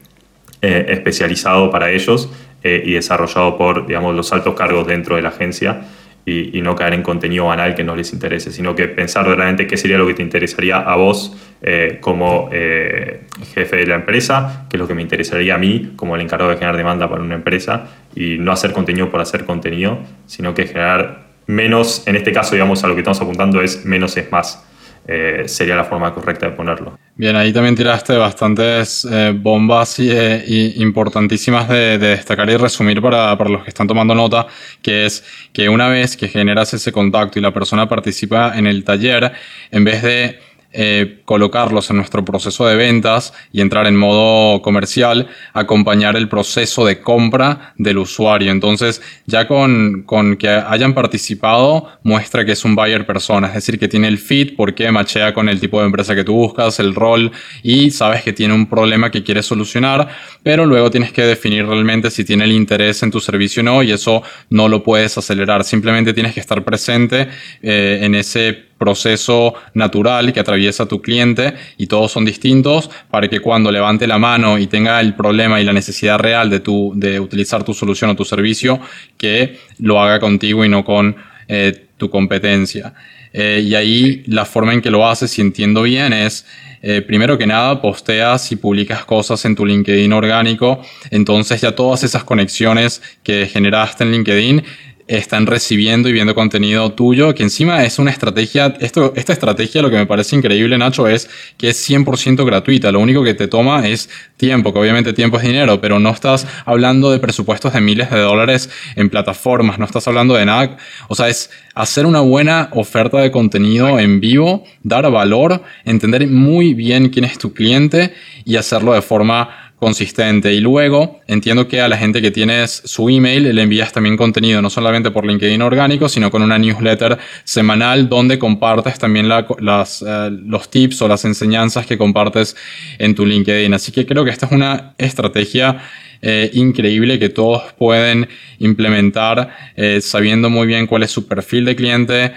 especializado 0.61 1.71
para 1.71 1.91
ellos 1.93 2.31
eh, 2.69 2.83
y 2.85 2.95
desarrollado 2.95 3.57
por 3.57 3.87
digamos, 3.87 4.13
los 4.17 4.33
altos 4.33 4.57
cargos 4.57 4.89
dentro 4.89 5.15
de 5.15 5.23
la 5.23 5.29
agencia 5.29 5.83
y, 6.25 6.61
no 6.61 6.75
caer 6.75 6.95
en 6.95 7.03
contenido 7.05 7.47
banal 7.47 7.77
que 7.77 7.85
no 7.85 7.95
les 7.95 8.13
interese, 8.13 8.51
sino 8.51 8.75
que 8.75 8.89
pensar 8.89 9.25
realmente 9.25 9.69
qué 9.69 9.77
sería 9.77 9.97
lo 9.99 10.07
que 10.09 10.15
te 10.15 10.23
interesaría 10.23 10.79
a 10.79 10.97
vos 10.97 11.37
eh, 11.63 11.99
como 12.01 12.51
eh, 12.53 13.21
jefe 13.55 13.77
de 13.77 13.87
la 13.87 13.95
empresa, 13.95 14.67
qué 14.69 14.77
es 14.77 14.81
lo 14.81 14.89
que 14.89 14.95
me 14.95 15.03
interesaría 15.03 15.55
a 15.55 15.59
mí 15.59 15.93
como 15.95 16.17
el 16.17 16.23
encargado 16.23 16.51
de 16.51 16.57
generar 16.57 16.77
demanda 16.77 17.09
para 17.09 17.23
una 17.23 17.37
empresa 17.37 17.87
y 18.17 18.39
no 18.39 18.51
hacer 18.51 18.73
contenido 18.73 19.09
por 19.09 19.21
hacer 19.21 19.45
contenido, 19.45 20.01
sino 20.27 20.53
que 20.53 20.67
generar 20.67 21.27
menos, 21.47 22.03
en 22.09 22.17
este 22.17 22.33
caso 22.33 22.57
digamos 22.57 22.83
a 22.83 22.89
lo 22.89 22.95
que 22.95 23.03
estamos 23.03 23.21
apuntando 23.21 23.63
es 23.63 23.85
menos 23.85 24.17
es 24.17 24.33
más. 24.33 24.67
Eh, 25.09 25.45
sería 25.47 25.77
la 25.77 25.85
forma 25.85 26.13
correcta 26.13 26.47
de 26.47 26.53
ponerlo. 26.53 26.99
Bien, 27.15 27.37
ahí 27.37 27.53
también 27.53 27.77
tiraste 27.77 28.17
bastantes 28.17 29.07
eh, 29.09 29.33
bombas 29.37 30.01
eh, 30.01 30.45
y, 30.45 30.83
importantísimas 30.83 31.69
de, 31.69 31.97
de, 31.97 32.09
destacar 32.09 32.51
y 32.51 32.57
resumir 32.57 33.01
para, 33.01 33.39
para, 33.39 33.49
los 33.49 33.63
que 33.63 33.69
están 33.69 33.87
tomando 33.87 34.17
nota, 34.17 34.49
que 34.83 35.07
es 35.07 35.25
que 35.53 35.69
una 35.69 35.89
vez 35.89 36.17
que 36.17 36.27
generas 36.27 36.75
ese 36.75 36.91
contacto 36.91 37.39
y 37.39 37.43
la 37.43 37.53
persona 37.53 37.89
participa 37.89 38.59
en 38.59 38.67
el 38.67 38.83
taller, 38.83 39.33
en 39.71 39.85
vez 39.85 40.03
de 40.03 40.41
eh, 40.79 41.23
colocarlos 41.25 41.89
en 41.91 41.97
nuestro 41.97 42.25
proceso 42.25 42.67
de 42.67 42.77
ventas 42.77 43.33
y 43.53 43.61
entrar 43.61 43.87
en 43.87 43.97
modo 43.97 44.61
comercial, 44.61 45.29
acompañar 45.55 46.17
el 46.17 46.29
proceso 46.29 46.85
de 46.85 47.01
compra 47.01 47.73
del 47.79 47.99
usuario. 47.99 48.53
Entonces, 48.53 49.01
ya 49.25 49.49
con, 49.49 50.03
con 50.03 50.37
que 50.37 50.49
hayan 50.49 50.93
participado, 50.93 51.89
muestra 52.03 52.45
que 52.45 52.53
es 52.53 52.65
un 52.65 52.75
buyer 52.75 53.07
persona, 53.07 53.49
es 53.49 53.55
decir, 53.55 53.79
que 53.79 53.89
tiene 53.89 54.09
el 54.09 54.19
fit, 54.19 54.55
porque 54.55 54.91
machea 54.91 55.33
con 55.33 55.49
el 55.49 55.59
tipo 55.61 55.81
de 55.81 55.87
empresa 55.87 56.15
que 56.15 56.25
tú 56.25 56.35
buscas, 56.35 56.79
el 56.79 56.95
rol 56.95 57.33
y 57.63 57.91
sabes 57.91 58.23
que 58.23 58.33
tiene 58.33 58.55
un 58.55 58.67
problema 58.67 59.11
que 59.11 59.23
quieres 59.23 59.47
solucionar, 59.47 60.09
pero 60.43 60.67
luego 60.67 60.91
tienes 60.91 61.13
que 61.13 61.23
definir 61.23 61.67
realmente 61.67 62.11
si 62.11 62.25
tiene 62.25 62.45
el 62.45 62.53
interés 62.53 63.03
en 63.03 63.11
tu 63.11 63.21
servicio 63.21 63.63
o 63.63 63.65
no 63.65 63.83
y 63.83 63.93
eso 63.93 64.23
no 64.51 64.69
lo 64.69 64.83
puedes 64.83 65.17
acelerar, 65.17 65.65
simplemente 65.65 66.13
tienes 66.13 66.35
que 66.35 66.41
estar 66.41 66.63
presente 66.65 67.29
eh, 67.63 68.01
en 68.03 68.15
ese 68.15 68.67
proceso 68.79 69.55
natural 69.75 70.33
que 70.33 70.41
atraviesa 70.41 70.87
tu 70.87 71.01
cliente 71.01 71.55
y 71.79 71.87
todos 71.87 72.13
son 72.13 72.25
distintos 72.25 72.91
para 73.11 73.29
que 73.29 73.41
cuando 73.41 73.71
levante 73.71 74.07
la 74.07 74.19
mano 74.19 74.59
y 74.59 74.67
tenga 74.67 75.01
el 75.01 75.15
problema 75.15 75.61
y 75.61 75.65
la 75.65 75.73
necesidad 75.73 76.19
real 76.19 76.51
de, 76.51 76.61
tu, 76.61 76.93
de 76.95 77.19
utilizar 77.21 77.65
tu 77.65 77.75
solución 77.75 78.11
o 78.11 78.17
tu 78.17 78.25
servicio, 78.25 78.81
que 79.17 79.59
lo 79.79 80.01
haga 80.01 80.21
contigo 80.21 80.65
y 80.65 80.69
no 80.69 80.85
con 80.85 81.17
eh, 81.49 81.87
tu 81.97 82.11
competencia. 82.11 82.95
Eh, 83.33 83.63
y 83.65 83.75
ahí 83.75 84.23
la 84.27 84.45
forma 84.45 84.73
en 84.73 84.81
que 84.81 84.91
lo 84.91 85.07
haces, 85.07 85.31
si 85.31 85.43
entiendo 85.43 85.83
bien, 85.83 86.13
es 86.13 86.47
eh, 86.83 87.03
primero 87.03 87.37
que 87.37 87.47
nada 87.47 87.81
posteas 87.81 88.53
y 88.53 88.57
publicas 88.57 89.05
cosas 89.05 89.45
en 89.45 89.55
tu 89.55 89.65
LinkedIn 89.65 90.13
orgánico, 90.13 90.83
entonces 91.11 91.61
ya 91.61 91.75
todas 91.75 92.05
esas 92.05 92.25
conexiones 92.25 93.03
que 93.23 93.47
generaste 93.47 94.05
en 94.05 94.13
LinkedIn 94.13 94.63
están 95.09 95.47
recibiendo 95.47 96.09
y 96.09 96.13
viendo 96.13 96.35
contenido 96.35 96.93
tuyo, 96.93 97.35
que 97.35 97.45
encima 97.45 97.85
es 97.85 97.99
una 97.99 98.11
estrategia, 98.11 98.77
esto, 98.81 99.13
esta 99.15 99.33
estrategia 99.33 99.81
lo 99.81 99.91
que 99.91 99.97
me 99.97 100.07
parece 100.07 100.35
increíble, 100.35 100.77
Nacho, 100.79 101.07
es 101.07 101.31
que 101.57 101.69
es 101.69 101.91
100% 101.91 102.45
gratuita, 102.45 102.91
lo 102.91 103.01
único 103.01 103.23
que 103.23 103.35
te 103.35 103.47
toma 103.47 103.87
es 103.87 104.11
tiempo, 104.37 104.73
que 104.73 104.81
obviamente 104.81 105.13
tiempo 105.13 105.37
es 105.37 105.45
dinero, 105.45 105.81
pero 105.81 106.01
no 106.01 106.11
estás 106.11 106.47
hablando 106.65 107.11
de 107.11 107.21
presupuestos 107.21 107.73
de 107.73 107.81
miles 107.81 108.11
de 108.11 108.19
dólares 108.19 108.69
en 108.97 109.09
plataformas, 109.09 109.79
no 109.79 109.85
estás 109.85 110.09
hablando 110.09 110.35
de 110.35 110.45
nada, 110.45 110.77
o 111.09 111.15
sea, 111.15 111.29
es 111.29 111.51
hacer 111.75 112.05
una 112.07 112.21
buena 112.21 112.71
oferta 112.73 113.19
de 113.19 113.31
contenido 113.31 114.01
en 114.01 114.19
vivo, 114.19 114.65
dar 114.83 115.09
valor, 115.11 115.63
entender 115.85 116.27
muy 116.27 116.75
bien 116.75 117.11
quién 117.11 117.25
es 117.25 117.39
tu 117.39 117.53
cliente 117.53 118.15
y 118.45 118.57
hacerlo 118.57 118.93
de 118.93 119.03
forma 119.03 119.66
consistente. 119.79 120.53
Y 120.55 120.61
luego 120.61 121.21
entiendo 121.27 121.69
que 121.69 121.81
a 121.81 121.89
la 121.89 121.97
gente 121.97 122.23
que 122.23 122.31
tienes 122.31 122.83
su 122.85 123.09
email 123.09 123.55
le 123.55 123.63
envías 123.63 123.93
también 123.93 124.17
contenido, 124.17 124.63
no 124.63 124.71
solamente 124.71 125.11
por 125.11 125.27
LinkedIn 125.27 125.61
orgánico, 125.63 126.09
sino 126.09 126.31
con 126.31 126.43
una 126.43 126.59
newsletter 126.59 127.19
semanal 127.45 128.09
donde 128.09 128.39
compartes 128.39 128.99
también 128.99 129.31
eh, 129.31 129.45
los 129.61 130.71
tips 130.71 131.03
o 131.03 131.09
las 131.09 131.25
enseñanzas 131.25 131.87
que 131.87 131.99
compartes 131.99 132.57
en 132.99 133.15
tu 133.15 133.27
LinkedIn. 133.27 133.75
Así 133.75 133.93
que 133.93 134.07
creo 134.07 134.25
que 134.25 134.31
esta 134.31 134.47
es 134.47 134.53
una 134.53 134.95
estrategia 134.99 135.83
eh, 136.23 136.51
increíble 136.55 137.19
que 137.19 137.29
todos 137.29 137.73
pueden 137.79 138.29
implementar 138.59 139.51
eh, 139.77 140.01
sabiendo 140.01 140.51
muy 140.51 140.67
bien 140.67 140.87
cuál 140.87 141.03
es 141.03 141.11
su 141.11 141.27
perfil 141.27 141.65
de 141.65 141.77
cliente. 141.77 142.33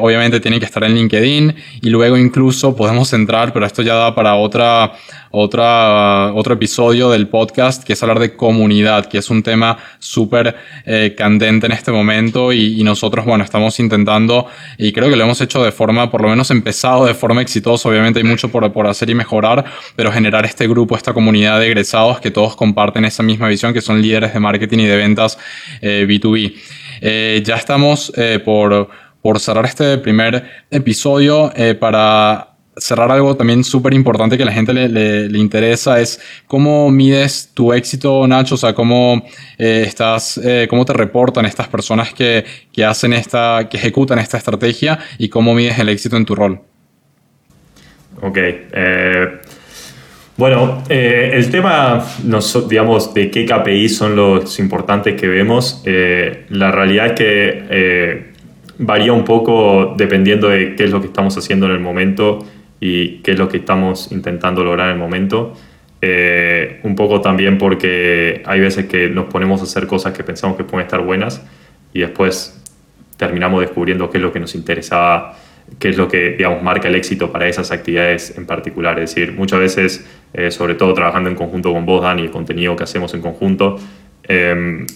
obviamente 0.00 0.40
tiene 0.40 0.58
que 0.58 0.66
estar 0.66 0.84
en 0.84 0.94
LinkedIn 0.94 1.54
y 1.82 1.90
luego 1.90 2.16
incluso 2.16 2.76
podemos 2.76 3.12
entrar, 3.12 3.52
pero 3.52 3.66
esto 3.66 3.82
ya 3.82 3.94
da 3.94 4.14
para 4.14 4.34
otra 4.34 4.92
otra, 5.32 6.32
otro 6.34 6.54
episodio 6.54 7.10
del 7.10 7.26
podcast 7.26 7.82
que 7.82 7.94
es 7.94 8.02
hablar 8.02 8.20
de 8.20 8.36
comunidad, 8.36 9.06
que 9.06 9.18
es 9.18 9.30
un 9.30 9.42
tema 9.42 9.78
súper 9.98 10.54
eh, 10.84 11.14
candente 11.16 11.66
en 11.66 11.72
este 11.72 11.90
momento 11.90 12.52
y, 12.52 12.82
nosotros, 12.84 13.24
bueno, 13.24 13.42
estamos 13.42 13.80
intentando 13.80 14.46
y 14.76 14.92
creo 14.92 15.08
que 15.08 15.16
lo 15.16 15.24
hemos 15.24 15.40
hecho 15.40 15.64
de 15.64 15.72
forma, 15.72 16.10
por 16.10 16.20
lo 16.20 16.28
menos 16.28 16.50
empezado 16.50 17.06
de 17.06 17.14
forma 17.14 17.40
exitosa, 17.40 17.88
obviamente 17.88 18.18
hay 18.18 18.24
mucho 18.24 18.50
por, 18.50 18.70
por 18.72 18.86
hacer 18.86 19.08
y 19.08 19.14
mejorar, 19.14 19.64
pero 19.96 20.12
generar 20.12 20.44
este 20.44 20.68
grupo, 20.68 20.96
esta 20.96 21.14
comunidad 21.14 21.60
de 21.60 21.66
egresados 21.66 22.20
que 22.20 22.30
todos 22.30 22.54
comparten 22.54 23.06
esa 23.06 23.22
misma 23.22 23.31
visión, 23.36 23.72
que 23.72 23.80
son 23.80 24.00
líderes 24.00 24.32
de 24.32 24.40
marketing 24.40 24.78
y 24.78 24.86
de 24.86 24.96
ventas 24.96 25.38
B2B. 25.80 26.52
Eh, 26.52 26.56
eh, 27.00 27.42
ya 27.44 27.56
estamos 27.56 28.12
por, 28.44 28.88
por 29.20 29.40
cerrar 29.40 29.66
este 29.66 29.98
primer 29.98 30.64
episodio 30.70 31.52
para 31.80 32.52
cerrar 32.76 33.10
algo 33.10 33.36
también 33.36 33.64
súper 33.64 33.92
importante 33.92 34.36
que 34.36 34.42
a 34.42 34.46
la 34.46 34.52
gente 34.52 34.72
le, 34.72 34.88
le, 34.88 35.38
interesa 35.38 36.00
es 36.00 36.20
cómo 36.46 36.90
mides 36.90 37.50
tu 37.52 37.72
éxito, 37.72 38.26
Nacho, 38.26 38.54
o 38.54 38.58
sea, 38.58 38.74
cómo 38.74 39.22
eh, 39.58 39.84
estás, 39.86 40.38
eh, 40.38 40.66
cómo 40.70 40.84
te 40.84 40.92
reportan 40.92 41.44
estas 41.44 41.68
personas 41.68 42.14
que, 42.14 42.44
que, 42.72 42.84
hacen 42.84 43.12
esta, 43.12 43.68
que 43.68 43.76
ejecutan 43.76 44.18
esta 44.18 44.38
estrategia 44.38 44.98
y 45.18 45.28
cómo 45.28 45.54
mides 45.54 45.78
el 45.78 45.88
éxito 45.90 46.16
en 46.16 46.24
tu 46.24 46.34
rol. 46.34 46.60
Ok. 48.22 48.38
Eh, 48.38 49.40
bueno, 50.36 50.82
el 50.88 51.50
tema, 51.50 52.04
digamos, 52.68 53.12
de 53.14 53.30
qué 53.30 53.44
KPI 53.44 53.88
son 53.88 54.16
los 54.16 54.58
importantes 54.58 55.20
que 55.20 55.28
vemos, 55.28 55.82
la 55.84 56.70
realidad 56.70 57.06
es 57.06 57.12
que 57.12 58.32
varía 58.78 59.12
un 59.12 59.24
poco 59.24 59.94
dependiendo 59.96 60.48
de 60.48 60.74
qué 60.74 60.84
es 60.84 60.90
lo 60.90 61.00
que 61.00 61.06
estamos 61.06 61.36
haciendo 61.36 61.66
en 61.66 61.72
el 61.72 61.80
momento 61.80 62.44
y 62.80 63.18
qué 63.18 63.32
es 63.32 63.38
lo 63.38 63.48
que 63.48 63.58
estamos 63.58 64.10
intentando 64.10 64.64
lograr 64.64 64.88
en 64.88 64.94
el 64.94 64.98
momento. 64.98 65.54
Eh, 66.04 66.80
un 66.82 66.96
poco 66.96 67.20
también 67.20 67.58
porque 67.58 68.42
hay 68.44 68.58
veces 68.58 68.86
que 68.86 69.08
nos 69.08 69.26
ponemos 69.26 69.60
a 69.60 69.64
hacer 69.64 69.86
cosas 69.86 70.12
que 70.12 70.24
pensamos 70.24 70.56
que 70.56 70.64
pueden 70.64 70.84
estar 70.86 71.00
buenas 71.00 71.40
y 71.94 72.00
después 72.00 72.60
terminamos 73.16 73.60
descubriendo 73.60 74.10
qué 74.10 74.18
es 74.18 74.22
lo 74.22 74.32
que 74.32 74.40
nos 74.40 74.56
interesaba, 74.56 75.38
qué 75.78 75.88
es 75.90 75.96
lo 75.96 76.08
que, 76.08 76.30
digamos, 76.30 76.62
marca 76.62 76.88
el 76.88 76.94
éxito 76.94 77.30
para 77.30 77.48
esas 77.48 77.70
actividades 77.70 78.36
en 78.36 78.46
particular. 78.46 78.98
Es 78.98 79.14
decir, 79.14 79.32
muchas 79.32 79.60
veces, 79.60 80.06
eh, 80.32 80.50
sobre 80.50 80.74
todo 80.74 80.94
trabajando 80.94 81.28
en 81.28 81.36
conjunto 81.36 81.72
con 81.72 81.86
vos, 81.86 82.02
Dani, 82.02 82.22
el 82.22 82.30
contenido 82.30 82.76
que 82.76 82.84
hacemos 82.84 83.14
en 83.14 83.22
conjunto, 83.22 83.78
em, 84.24 84.86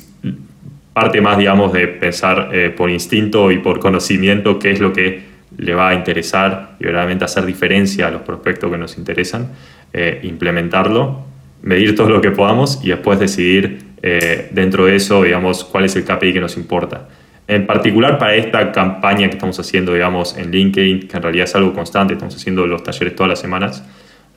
parte 0.92 1.20
más, 1.20 1.36
digamos, 1.36 1.72
de 1.72 1.88
pensar 1.88 2.50
eh, 2.52 2.70
por 2.70 2.90
instinto 2.90 3.50
y 3.52 3.58
por 3.58 3.80
conocimiento 3.80 4.58
qué 4.58 4.70
es 4.70 4.80
lo 4.80 4.92
que 4.92 5.36
le 5.58 5.74
va 5.74 5.90
a 5.90 5.94
interesar 5.94 6.76
y 6.80 6.84
verdaderamente 6.84 7.24
hacer 7.24 7.44
diferencia 7.46 8.08
a 8.08 8.10
los 8.10 8.22
prospectos 8.22 8.70
que 8.70 8.78
nos 8.78 8.98
interesan, 8.98 9.52
eh, 9.92 10.20
implementarlo, 10.22 11.24
medir 11.62 11.94
todo 11.94 12.10
lo 12.10 12.20
que 12.20 12.30
podamos 12.30 12.80
y 12.82 12.88
después 12.88 13.18
decidir 13.18 13.78
eh, 14.02 14.48
dentro 14.52 14.86
de 14.86 14.96
eso, 14.96 15.22
digamos, 15.22 15.64
cuál 15.64 15.84
es 15.84 15.96
el 15.96 16.04
KPI 16.04 16.32
que 16.32 16.40
nos 16.40 16.56
importa. 16.56 17.08
En 17.48 17.66
particular 17.66 18.18
para 18.18 18.34
esta 18.34 18.72
campaña 18.72 19.28
que 19.28 19.34
estamos 19.34 19.58
haciendo, 19.60 19.94
digamos, 19.94 20.36
en 20.36 20.50
LinkedIn, 20.50 21.06
que 21.06 21.16
en 21.16 21.22
realidad 21.22 21.44
es 21.44 21.54
algo 21.54 21.72
constante, 21.72 22.14
estamos 22.14 22.34
haciendo 22.34 22.66
los 22.66 22.82
talleres 22.82 23.14
todas 23.14 23.30
las 23.30 23.38
semanas, 23.38 23.84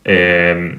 eh, 0.05 0.77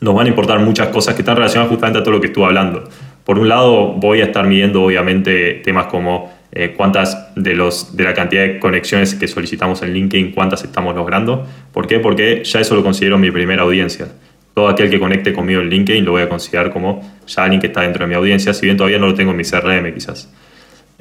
nos 0.00 0.14
van 0.14 0.26
a 0.26 0.28
importar 0.30 0.58
muchas 0.60 0.88
cosas 0.88 1.14
que 1.14 1.20
están 1.20 1.36
relacionadas 1.36 1.70
justamente 1.70 1.98
a 1.98 2.02
todo 2.02 2.14
lo 2.14 2.20
que 2.20 2.28
estuve 2.28 2.46
hablando. 2.46 2.88
Por 3.24 3.38
un 3.38 3.48
lado, 3.48 3.92
voy 3.92 4.22
a 4.22 4.24
estar 4.24 4.46
midiendo, 4.46 4.82
obviamente, 4.82 5.60
temas 5.62 5.86
como 5.86 6.32
eh, 6.52 6.74
cuántas 6.76 7.34
de, 7.36 7.54
los, 7.54 7.96
de 7.96 8.04
la 8.04 8.14
cantidad 8.14 8.42
de 8.42 8.58
conexiones 8.58 9.14
que 9.14 9.28
solicitamos 9.28 9.82
en 9.82 9.92
LinkedIn, 9.92 10.32
cuántas 10.32 10.64
estamos 10.64 10.96
logrando. 10.96 11.46
¿Por 11.72 11.86
qué? 11.86 12.00
Porque 12.00 12.42
ya 12.44 12.60
eso 12.60 12.74
lo 12.74 12.82
considero 12.82 13.18
mi 13.18 13.30
primera 13.30 13.62
audiencia. 13.62 14.08
Todo 14.54 14.68
aquel 14.68 14.90
que 14.90 14.98
conecte 14.98 15.32
conmigo 15.32 15.60
en 15.60 15.68
LinkedIn 15.68 16.04
lo 16.04 16.12
voy 16.12 16.22
a 16.22 16.28
considerar 16.28 16.72
como 16.72 17.02
ya 17.26 17.44
alguien 17.44 17.60
que 17.60 17.68
está 17.68 17.82
dentro 17.82 18.04
de 18.04 18.08
mi 18.08 18.14
audiencia, 18.14 18.52
si 18.54 18.66
bien 18.66 18.76
todavía 18.76 18.98
no 18.98 19.06
lo 19.06 19.14
tengo 19.14 19.30
en 19.30 19.36
mi 19.36 19.44
CRM 19.44 19.92
quizás. 19.94 20.32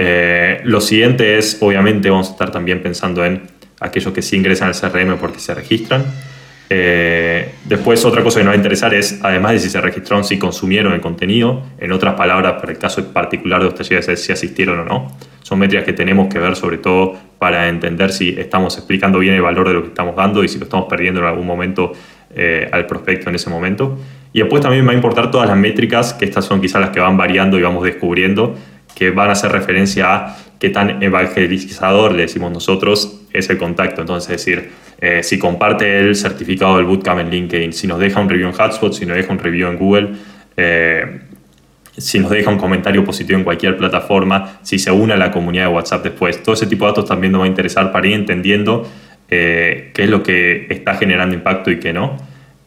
Eh, 0.02 0.62
lo 0.64 0.80
siguiente 0.80 1.38
es, 1.38 1.58
obviamente, 1.60 2.10
vamos 2.10 2.30
a 2.30 2.32
estar 2.32 2.52
también 2.52 2.82
pensando 2.82 3.26
en 3.26 3.42
aquellos 3.82 4.14
que 4.14 4.22
sí 4.22 4.38
ingresan 4.38 4.70
al 4.70 4.74
CRM 4.74 5.18
porque 5.18 5.40
se 5.40 5.54
registran. 5.54 6.06
Eh, 6.70 7.52
después, 7.66 8.06
otra 8.06 8.24
cosa 8.24 8.40
que 8.40 8.46
nos 8.46 8.52
va 8.52 8.54
a 8.54 8.58
interesar 8.58 8.94
es, 8.94 9.20
además 9.22 9.54
de 9.54 9.60
si 9.60 9.70
se 9.70 9.82
registraron, 9.82 10.24
si 10.24 10.40
consumieron 10.40 10.94
el 10.94 11.02
contenido. 11.02 11.64
En 11.80 11.92
otras 11.92 12.14
palabras, 12.14 12.54
para 12.54 12.72
el 12.72 12.78
caso 12.78 13.12
particular 13.12 13.60
de 13.60 13.66
los 13.66 13.76
talleres, 13.76 14.08
es 14.08 14.24
si 14.24 14.32
asistieron 14.32 14.80
o 14.80 14.86
no. 14.86 15.18
Son 15.42 15.60
métricas 15.60 15.86
que 15.86 15.94
tenemos 15.94 16.34
que 16.34 16.40
ver, 16.40 16.56
sobre 16.56 16.78
todo 16.78 17.18
para 17.38 17.68
entender 17.68 18.12
si 18.14 18.30
estamos 18.38 18.78
explicando 18.78 19.20
bien 19.20 19.34
el 19.34 19.42
valor 19.42 19.68
de 19.68 19.74
lo 19.74 19.82
que 19.82 19.90
estamos 19.90 20.16
dando 20.16 20.44
y 20.46 20.48
si 20.48 20.60
lo 20.60 20.66
estamos 20.66 20.88
perdiendo 20.88 21.20
en 21.20 21.26
algún 21.26 21.48
momento 21.48 21.92
eh, 22.36 22.70
al 22.72 22.86
prospecto 22.86 23.30
en 23.30 23.36
ese 23.36 23.50
momento. 23.50 23.98
Y 24.32 24.40
después 24.40 24.62
también 24.62 24.84
me 24.84 24.88
va 24.88 24.92
a 24.94 24.96
importar 24.96 25.32
todas 25.32 25.50
las 25.50 25.58
métricas, 25.58 26.14
que 26.14 26.26
estas 26.26 26.46
son 26.46 26.62
quizás 26.62 26.80
las 26.80 26.92
que 26.92 27.00
van 27.00 27.18
variando 27.18 27.58
y 27.58 27.64
vamos 27.64 27.84
descubriendo, 27.84 28.56
que 28.96 29.12
van 29.12 29.30
a 29.30 29.34
hacer 29.34 29.52
referencia 29.52 30.14
a 30.14 30.38
qué 30.60 30.70
tan 30.70 31.02
evangelizador, 31.02 32.14
le 32.14 32.24
decimos 32.24 32.52
nosotros, 32.52 33.22
es 33.32 33.50
el 33.50 33.58
contacto. 33.58 34.02
Entonces, 34.02 34.30
es 34.30 34.46
decir, 34.46 34.72
eh, 35.00 35.24
si 35.24 35.40
comparte 35.40 36.00
el 36.00 36.16
certificado 36.16 36.78
del 36.78 36.86
bootcamp 36.86 37.22
en 37.22 37.30
LinkedIn, 37.30 37.74
si 37.74 37.88
nos 37.88 38.00
deja 38.00 38.20
un 38.20 38.30
review 38.30 38.48
en 38.48 38.54
Hotspot, 38.54 38.94
si 38.94 39.06
nos 39.06 39.16
deja 39.16 39.32
un 39.32 39.40
review 39.40 39.70
en 39.70 39.78
Google, 39.78 40.10
eh, 40.58 41.22
si 41.98 42.20
nos 42.20 42.32
deja 42.32 42.50
un 42.50 42.58
comentario 42.58 43.04
positivo 43.04 43.38
en 43.38 43.44
cualquier 43.44 43.78
plataforma, 43.78 44.60
si 44.62 44.80
se 44.80 44.92
une 44.92 45.14
a 45.14 45.18
la 45.18 45.32
comunidad 45.32 45.68
de 45.68 45.74
WhatsApp 45.74 46.04
después. 46.04 46.42
Todo 46.44 46.56
ese 46.56 46.68
tipo 46.68 46.86
de 46.86 46.92
datos 46.92 47.06
también 47.06 47.32
nos 47.32 47.42
va 47.42 47.46
a 47.46 47.50
interesar 47.50 47.92
para 47.92 48.08
ir 48.08 48.14
entendiendo 48.14 48.90
eh, 49.30 49.92
qué 49.94 50.04
es 50.04 50.10
lo 50.10 50.24
que 50.24 50.68
está 50.70 50.96
generando 50.96 51.36
impacto 51.36 51.72
y 51.72 51.80
qué 51.80 51.94
no. 51.94 52.18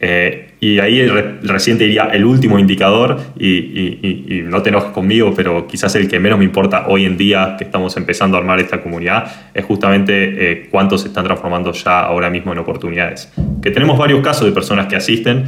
Eh, 0.04 0.48
y 0.58 0.80
ahí 0.80 1.06
recién 1.42 1.78
te 1.78 1.84
diría 1.84 2.10
el 2.12 2.24
último 2.24 2.58
indicador, 2.58 3.20
y, 3.38 4.42
no 4.44 4.60
te 4.60 4.70
enojes 4.70 4.90
conmigo, 4.90 5.32
pero 5.34 5.68
quizás 5.68 5.94
el 5.94 6.08
que 6.08 6.18
menos 6.18 6.40
me 6.40 6.44
importa 6.44 6.86
hoy 6.88 7.04
en 7.04 7.16
día 7.16 7.54
que 7.56 7.64
estamos 7.64 7.96
empezando 7.96 8.36
a 8.36 8.40
armar 8.40 8.58
esta 8.58 8.82
comunidad, 8.82 9.50
es 9.54 9.64
justamente 9.64 10.12
eh, 10.50 10.68
cuántos 10.70 11.02
se 11.02 11.08
están 11.08 11.24
transformando 11.24 11.72
ya 11.72 12.00
ahora 12.00 12.30
mismo 12.30 12.52
en 12.52 12.58
oportunidades. 12.58 13.32
Que 13.62 13.70
tenemos 13.70 13.96
varios 13.96 14.20
casos 14.22 14.44
de 14.44 14.52
personas 14.52 14.88
que 14.88 14.96
asisten, 14.96 15.44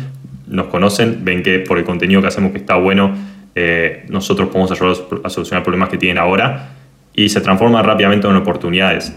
nos 0.47 0.69
conocen, 0.69 1.25
ven 1.25 1.43
que 1.43 1.59
por 1.59 1.79
el 1.79 1.85
contenido 1.85 2.21
que 2.21 2.29
hacemos 2.29 2.53
que 2.53 2.59
está 2.59 2.77
bueno, 2.77 3.13
eh, 3.57 4.05
nosotros 4.09 4.49
podemos 4.51 4.71
ayudar 4.71 4.97
a 5.25 5.31
solucionar 5.31 5.65
problemas 5.65 5.89
que 5.89 5.99
tienen 5.99 6.19
ahora 6.19 6.71
y 7.13 7.29
se 7.29 7.41
transforman 7.41 7.85
rápidamente 7.85 8.29
en 8.29 8.37
oportunidades. 8.37 9.13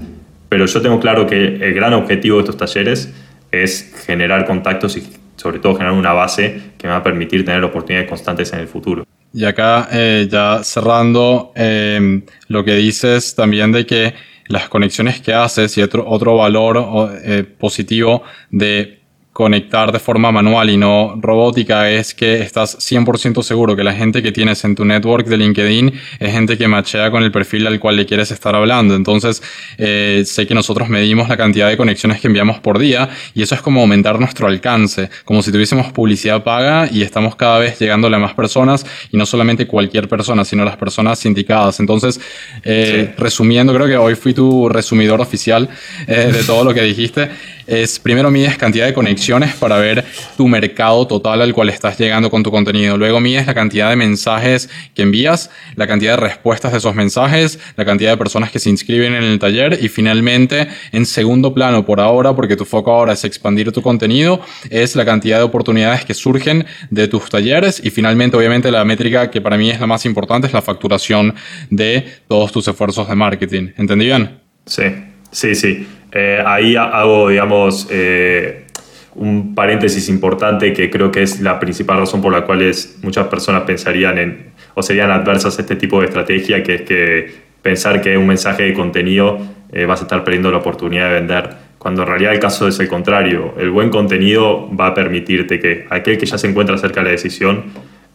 Pero 0.50 0.66
yo 0.66 0.82
tengo 0.82 1.00
claro 1.00 1.28
que 1.28 1.46
el 1.46 1.74
gran 1.76 1.94
objetivo 1.94 2.38
de 2.38 2.44
estos 2.44 2.58
talleres 2.58 3.14
es 3.52 3.94
generar 4.06 4.46
contactos 4.46 4.98
y 4.98 5.27
sobre 5.38 5.60
todo 5.60 5.76
generar 5.76 5.94
una 5.94 6.14
base 6.14 6.74
que 6.78 6.88
me 6.88 6.92
va 6.92 7.00
a 7.00 7.04
permitir 7.04 7.46
tener 7.46 7.64
oportunidades 7.64 8.10
constantes 8.10 8.52
en 8.52 8.60
el 8.60 8.68
futuro. 8.68 9.06
Y 9.34 9.46
acá 9.46 9.88
eh, 9.92 10.28
ya 10.30 10.64
cerrando 10.64 11.54
eh, 11.56 12.22
lo 12.50 12.64
que 12.66 12.76
dices 12.76 13.36
también 13.36 13.72
de 13.72 13.86
que 13.86 14.14
las 14.48 14.68
conexiones 14.70 15.22
que 15.22 15.34
haces 15.34 15.78
y 15.78 15.82
otro, 15.82 16.06
otro 16.08 16.38
valor 16.38 17.20
positivo 17.58 18.24
de 18.50 18.97
conectar 19.38 19.92
de 19.92 20.00
forma 20.00 20.32
manual 20.32 20.68
y 20.72 20.78
no 20.78 21.14
robótica 21.22 21.92
es 21.92 22.16
que 22.16 22.42
estás 22.42 22.76
100% 22.80 23.44
seguro 23.44 23.76
que 23.76 23.84
la 23.84 23.94
gente 23.94 24.24
que 24.24 24.32
tienes 24.32 24.64
en 24.64 24.74
tu 24.74 24.84
network 24.84 25.28
de 25.28 25.38
LinkedIn 25.38 25.94
es 26.20 26.32
gente 26.32 26.58
que 26.58 26.68
machea 26.68 27.12
con 27.12 27.22
el 27.22 27.32
perfil 27.32 27.68
al 27.68 27.80
cual 27.80 27.98
le 27.98 28.08
quieres 28.08 28.32
estar 28.32 28.56
hablando. 28.56 28.96
Entonces, 28.96 29.44
eh, 29.78 30.24
sé 30.26 30.48
que 30.48 30.56
nosotros 30.56 30.90
medimos 30.90 31.30
la 31.30 31.38
cantidad 31.38 31.70
de 31.70 31.78
conexiones 31.78 32.20
que 32.20 32.26
enviamos 32.26 32.60
por 32.62 32.80
día 32.80 33.10
y 33.36 33.44
eso 33.44 33.54
es 33.54 33.62
como 33.62 33.82
aumentar 33.82 34.20
nuestro 34.20 34.48
alcance, 34.48 35.12
como 35.24 35.44
si 35.44 35.52
tuviésemos 35.52 35.92
publicidad 35.92 36.44
paga 36.44 36.90
y 36.92 37.04
estamos 37.04 37.36
cada 37.36 37.60
vez 37.60 37.78
llegándole 37.78 38.16
a 38.16 38.20
más 38.20 38.34
personas 38.34 38.88
y 39.12 39.18
no 39.18 39.28
solamente 39.28 39.68
cualquier 39.68 40.10
persona, 40.10 40.46
sino 40.46 40.66
las 40.66 40.78
personas 40.78 41.24
indicadas. 41.28 41.80
Entonces, 41.80 42.20
eh, 42.64 43.14
resumiendo, 43.20 43.72
creo 43.72 43.86
que 43.86 43.98
hoy 43.98 44.16
fui 44.16 44.34
tu 44.34 44.68
resumidor 44.68 45.22
oficial 45.22 45.70
eh, 46.08 46.32
de 46.34 46.44
todo 46.44 46.64
lo 46.64 46.74
que 46.74 46.82
dijiste 46.82 47.30
es 47.68 48.00
primero 48.00 48.32
mides 48.32 48.58
cantidad 48.58 48.86
de 48.86 48.94
conexiones 48.94 49.54
para 49.56 49.78
ver 49.78 50.06
tu 50.36 50.48
mercado 50.48 51.06
total 51.06 51.42
al 51.42 51.54
cual 51.54 51.70
estás 51.70 52.00
llegando 52.00 52.30
con 52.30 52.42
tu 52.42 52.50
contenido. 52.50 52.98
Luego 52.98 53.20
mides 53.20 53.46
la 53.46 53.54
cantidad 53.54 53.90
de 53.90 53.96
mensajes 53.96 54.70
que 54.96 55.02
envías, 55.04 55.50
la 55.76 55.86
cantidad 55.86 56.14
de 56.14 56.18
respuestas 56.18 56.72
de 56.72 56.78
esos 56.80 56.96
mensajes, 56.96 57.60
la 57.76 57.86
cantidad 57.86 58.12
de 58.12 58.18
personas 58.18 58.52
que 58.52 58.60
se 58.60 58.70
inscriben 58.70 59.14
en 59.14 59.24
el 59.24 59.38
taller 59.38 59.78
y 59.82 59.90
finalmente, 59.90 60.68
en 60.92 61.06
segundo 61.06 61.54
plano 61.54 61.86
por 61.86 62.00
ahora, 62.00 62.36
porque 62.36 62.56
tu 62.56 62.66
foco 62.66 62.92
ahora 62.92 63.14
es 63.14 63.24
expandir 63.26 63.72
tu 63.72 63.82
contenido, 63.82 64.42
es 64.70 64.96
la 64.96 65.06
cantidad 65.06 65.38
de 65.38 65.44
oportunidades 65.44 66.06
que 66.06 66.14
surgen 66.14 66.66
de 66.90 67.08
tus 67.08 67.30
talleres 67.30 67.82
y 67.84 67.90
finalmente, 67.90 68.38
obviamente, 68.38 68.72
la 68.72 68.86
métrica 68.86 69.30
que 69.30 69.42
para 69.42 69.58
mí 69.58 69.70
es 69.70 69.80
la 69.80 69.88
más 69.88 70.06
importante 70.06 70.48
es 70.48 70.54
la 70.54 70.62
facturación 70.62 71.36
de 71.70 72.06
todos 72.28 72.52
tus 72.52 72.68
esfuerzos 72.68 73.08
de 73.10 73.16
marketing. 73.16 73.70
¿Entendí 73.78 74.06
bien? 74.06 74.40
Sí, 74.66 74.84
sí, 75.32 75.56
sí. 75.56 75.88
Eh, 76.20 76.42
ahí 76.44 76.76
hago, 76.76 77.30
digamos, 77.30 77.88
eh, 77.92 78.66
un 79.14 79.54
paréntesis 79.54 80.10
importante 80.10 80.74
que 80.74 80.90
creo 80.90 81.12
que 81.12 81.22
es 81.22 81.42
la 81.42 81.60
principal 81.60 82.00
razón 82.00 82.24
por 82.24 82.34
la 82.34 82.42
cual 82.42 82.72
muchas 83.04 83.28
personas 83.28 83.62
pensarían 83.66 84.18
en 84.18 84.48
o 84.74 84.82
serían 84.82 85.12
adversas 85.12 85.60
a 85.60 85.62
este 85.62 85.76
tipo 85.76 86.00
de 86.00 86.08
estrategia, 86.08 86.64
que 86.64 86.74
es 86.74 86.82
que 86.82 87.32
pensar 87.62 88.02
que 88.02 88.18
un 88.18 88.26
mensaje 88.26 88.64
de 88.64 88.74
contenido 88.74 89.38
eh, 89.72 89.86
vas 89.86 90.00
a 90.00 90.04
estar 90.06 90.24
perdiendo 90.24 90.50
la 90.50 90.58
oportunidad 90.58 91.10
de 91.10 91.14
vender, 91.14 91.50
cuando 91.78 92.02
en 92.02 92.08
realidad 92.08 92.34
el 92.34 92.40
caso 92.40 92.68
es 92.68 92.80
el 92.80 92.88
contrario. 92.88 93.54
El 93.60 93.70
buen 93.70 93.92
contenido 93.92 94.76
va 94.76 94.88
a 94.88 94.94
permitirte 94.96 95.60
que 95.60 95.86
aquel 95.88 96.18
que 96.18 96.26
ya 96.26 96.40
se 96.40 96.48
encuentra 96.48 96.80
cerca 96.80 97.02
de 97.02 97.06
la 97.06 97.12
decisión 97.12 97.66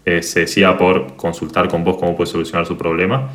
se 0.05 0.41
decida 0.41 0.77
por 0.77 1.15
consultar 1.15 1.69
con 1.69 1.85
vos 1.85 1.97
cómo 1.99 2.17
puede 2.17 2.29
solucionar 2.29 2.67
su 2.67 2.77
problema 2.77 3.31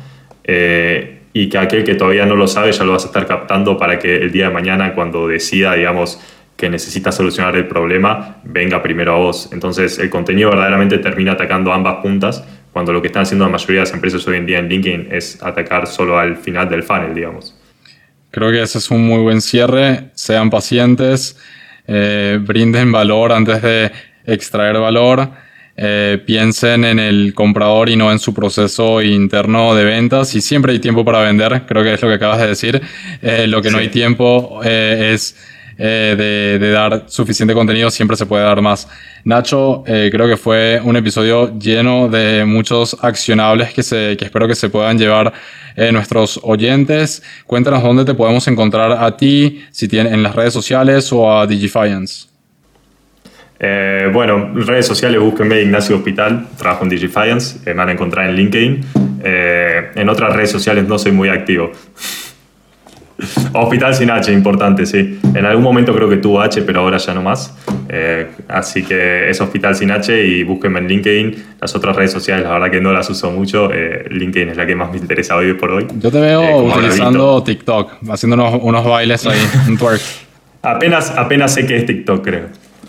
y 1.32 1.48
que 1.48 1.58
aquel 1.58 1.84
que 1.84 1.94
todavía 1.94 2.26
no 2.26 2.36
lo 2.36 2.46
sabe 2.48 2.72
ya 2.72 2.84
lo 2.84 2.92
vas 2.92 3.04
a 3.04 3.08
estar 3.08 3.26
captando 3.26 3.76
para 3.76 3.98
que 3.98 4.16
el 4.16 4.32
día 4.32 4.48
de 4.48 4.54
mañana 4.54 4.94
cuando 4.94 5.28
decida, 5.28 5.74
digamos, 5.74 6.20
que 6.56 6.68
necesita 6.68 7.12
solucionar 7.12 7.54
el 7.56 7.68
problema, 7.68 8.38
venga 8.42 8.82
primero 8.82 9.14
a 9.14 9.18
vos. 9.18 9.48
Entonces 9.52 9.98
el 9.98 10.10
contenido 10.10 10.50
verdaderamente 10.50 10.98
termina 10.98 11.32
atacando 11.32 11.72
ambas 11.72 11.96
puntas, 12.02 12.44
cuando 12.72 12.92
lo 12.92 13.00
que 13.00 13.06
están 13.06 13.22
haciendo 13.22 13.44
la 13.44 13.52
mayoría 13.52 13.80
de 13.80 13.86
las 13.86 13.94
empresas 13.94 14.26
hoy 14.26 14.36
en 14.36 14.46
día 14.46 14.58
en 14.58 14.68
LinkedIn 14.68 15.08
es 15.10 15.42
atacar 15.42 15.86
solo 15.86 16.18
al 16.18 16.36
final 16.36 16.68
del 16.68 16.82
funnel, 16.82 17.14
digamos. 17.14 17.56
Creo 18.30 18.50
que 18.50 18.62
ese 18.62 18.78
es 18.78 18.90
un 18.90 19.06
muy 19.06 19.22
buen 19.22 19.40
cierre. 19.40 20.10
Sean 20.14 20.50
pacientes, 20.50 21.38
eh, 21.86 22.38
brinden 22.40 22.92
valor 22.92 23.32
antes 23.32 23.62
de 23.62 23.90
extraer 24.26 24.78
valor. 24.78 25.30
Eh, 25.80 26.20
piensen 26.26 26.84
en 26.84 26.98
el 26.98 27.32
comprador 27.34 27.88
y 27.88 27.94
no 27.94 28.10
en 28.10 28.18
su 28.18 28.34
proceso 28.34 29.00
interno 29.00 29.76
de 29.76 29.84
ventas. 29.84 30.34
Y 30.34 30.40
siempre 30.40 30.72
hay 30.72 30.80
tiempo 30.80 31.04
para 31.04 31.20
vender, 31.20 31.62
creo 31.66 31.84
que 31.84 31.94
es 31.94 32.02
lo 32.02 32.08
que 32.08 32.14
acabas 32.14 32.40
de 32.40 32.48
decir. 32.48 32.82
Eh, 33.22 33.46
lo 33.46 33.62
que 33.62 33.70
no 33.70 33.78
hay 33.78 33.88
tiempo 33.88 34.60
eh, 34.64 35.12
es 35.14 35.36
de, 35.76 36.58
dar 36.72 37.04
suficiente 37.06 37.54
contenido, 37.54 37.88
siempre 37.92 38.16
se 38.16 38.26
puede 38.26 38.42
dar 38.42 38.60
más. 38.60 38.88
Nacho, 39.22 39.84
creo 39.84 40.26
que 40.26 40.36
fue 40.36 40.80
un 40.82 40.96
episodio 40.96 41.56
lleno 41.56 42.08
de 42.08 42.44
muchos 42.44 42.96
accionables 43.00 43.72
que, 43.72 43.84
se, 43.84 44.16
que 44.16 44.24
espero 44.24 44.48
que 44.48 44.56
se 44.56 44.70
puedan 44.70 44.98
llevar 44.98 45.32
nuestros 45.92 46.40
oyentes. 46.42 47.22
Cuéntanos 47.46 47.84
dónde 47.84 48.04
te 48.04 48.14
podemos 48.14 48.48
encontrar 48.48 48.90
a 48.90 49.16
ti, 49.16 49.64
si 49.70 49.86
tienen 49.86 50.14
en 50.14 50.24
las 50.24 50.34
redes 50.34 50.52
sociales 50.52 51.12
o 51.12 51.32
a 51.32 51.46
Digifiance. 51.46 52.27
Eh, 53.60 54.08
bueno, 54.12 54.52
redes 54.54 54.86
sociales, 54.86 55.20
búsquenme 55.20 55.60
Ignacio 55.60 55.96
Hospital, 55.96 56.46
trabajo 56.56 56.84
en 56.84 56.90
Digifiance, 56.90 57.58
me 57.66 57.74
van 57.74 57.88
a 57.88 57.92
encontrar 57.92 58.28
en 58.28 58.36
LinkedIn. 58.36 58.80
Eh, 59.24 59.90
en 59.96 60.08
otras 60.08 60.34
redes 60.34 60.50
sociales 60.50 60.86
no 60.86 60.98
soy 60.98 61.12
muy 61.12 61.28
activo. 61.28 61.72
Hospital 63.52 63.96
sin 63.96 64.10
H, 64.12 64.32
importante, 64.32 64.86
sí. 64.86 65.18
En 65.34 65.44
algún 65.44 65.64
momento 65.64 65.92
creo 65.92 66.08
que 66.08 66.18
tuvo 66.18 66.40
H, 66.40 66.62
pero 66.62 66.80
ahora 66.80 66.98
ya 66.98 67.14
no 67.14 67.22
más. 67.22 67.52
Eh, 67.88 68.28
así 68.46 68.84
que 68.84 69.28
es 69.28 69.40
Hospital 69.40 69.74
sin 69.74 69.90
H 69.90 70.24
y 70.24 70.44
búsquenme 70.44 70.78
en 70.78 70.86
LinkedIn. 70.86 71.44
Las 71.60 71.74
otras 71.74 71.96
redes 71.96 72.12
sociales, 72.12 72.44
la 72.44 72.52
verdad 72.52 72.70
que 72.70 72.80
no 72.80 72.92
las 72.92 73.10
uso 73.10 73.32
mucho. 73.32 73.70
LinkedIn 74.08 74.50
es 74.50 74.56
la 74.56 74.66
que 74.66 74.76
más 74.76 74.92
me 74.92 74.98
interesa 74.98 75.34
hoy 75.34 75.54
por 75.54 75.72
hoy. 75.72 75.88
Yo 75.98 76.12
te 76.12 76.20
veo 76.20 76.58
utilizando 76.62 77.42
TikTok, 77.42 77.94
haciendo 78.08 78.36
unos, 78.60 78.84
bailes 78.84 79.26
ahí, 79.26 79.40
un 79.66 79.76
twerk. 79.76 80.00
Apenas, 80.62 81.12
apenas 81.16 81.54
sé 81.54 81.66
que 81.66 81.76
es 81.76 81.86
TikTok, 81.86 82.22
creo. 82.24 82.46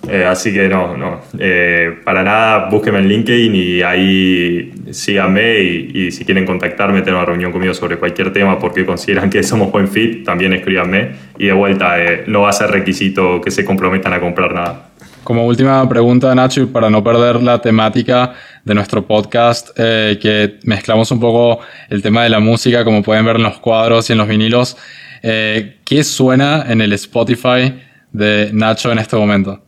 Eh, 0.09 0.25
así 0.25 0.51
que 0.51 0.67
no, 0.67 0.97
no. 0.97 1.21
Eh, 1.37 1.99
para 2.03 2.23
nada, 2.23 2.69
búsquenme 2.69 2.99
en 2.99 3.07
LinkedIn 3.07 3.55
y 3.55 3.81
ahí 3.81 4.73
síganme 4.91 5.59
y, 5.59 6.11
si 6.11 6.25
quieren 6.25 6.45
contactarme, 6.45 7.01
tener 7.01 7.15
una 7.15 7.25
reunión 7.25 7.51
conmigo 7.51 7.73
sobre 7.73 7.97
cualquier 7.97 8.33
tema 8.33 8.57
porque 8.57 8.85
consideran 8.85 9.29
que 9.29 9.43
somos 9.43 9.71
buen 9.71 9.87
fit, 9.87 10.25
también 10.25 10.53
escríbanme. 10.53 11.11
Y 11.37 11.47
de 11.47 11.53
vuelta, 11.53 12.03
eh, 12.03 12.23
no 12.27 12.41
va 12.41 12.49
a 12.49 12.53
ser 12.53 12.71
requisito 12.71 13.39
que 13.39 13.51
se 13.51 13.63
comprometan 13.63 14.13
a 14.13 14.19
comprar 14.19 14.53
nada. 14.53 14.89
Como 15.23 15.45
última 15.45 15.87
pregunta, 15.87 16.33
Nacho, 16.33 16.61
y 16.61 16.65
para 16.65 16.89
no 16.89 17.03
perder 17.03 17.41
la 17.43 17.61
temática 17.61 18.33
de 18.65 18.73
nuestro 18.73 19.05
podcast, 19.05 19.69
que 19.77 20.55
mezclamos 20.63 21.11
un 21.11 21.19
poco 21.19 21.59
el 21.89 22.01
tema 22.01 22.23
de 22.23 22.29
la 22.29 22.39
música, 22.39 22.83
como 22.83 23.03
pueden 23.03 23.25
ver 23.25 23.35
en 23.35 23.43
los 23.43 23.59
cuadros 23.59 24.09
y 24.09 24.13
en 24.13 24.17
los 24.17 24.27
vinilos, 24.27 24.75
¿qué 25.21 26.03
suena 26.03 26.65
en 26.67 26.81
el 26.81 26.93
Spotify 26.93 27.75
de 28.11 28.49
Nacho 28.53 28.91
en 28.91 28.97
este 28.97 29.17
momento? 29.17 29.61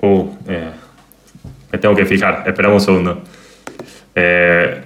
Uh, 0.00 0.28
eh, 0.48 0.70
me 1.72 1.78
tengo 1.78 1.94
que 1.94 2.06
fijar, 2.06 2.44
esperamos 2.46 2.82
un 2.82 2.94
segundo. 2.94 3.22
Eh, 4.14 4.80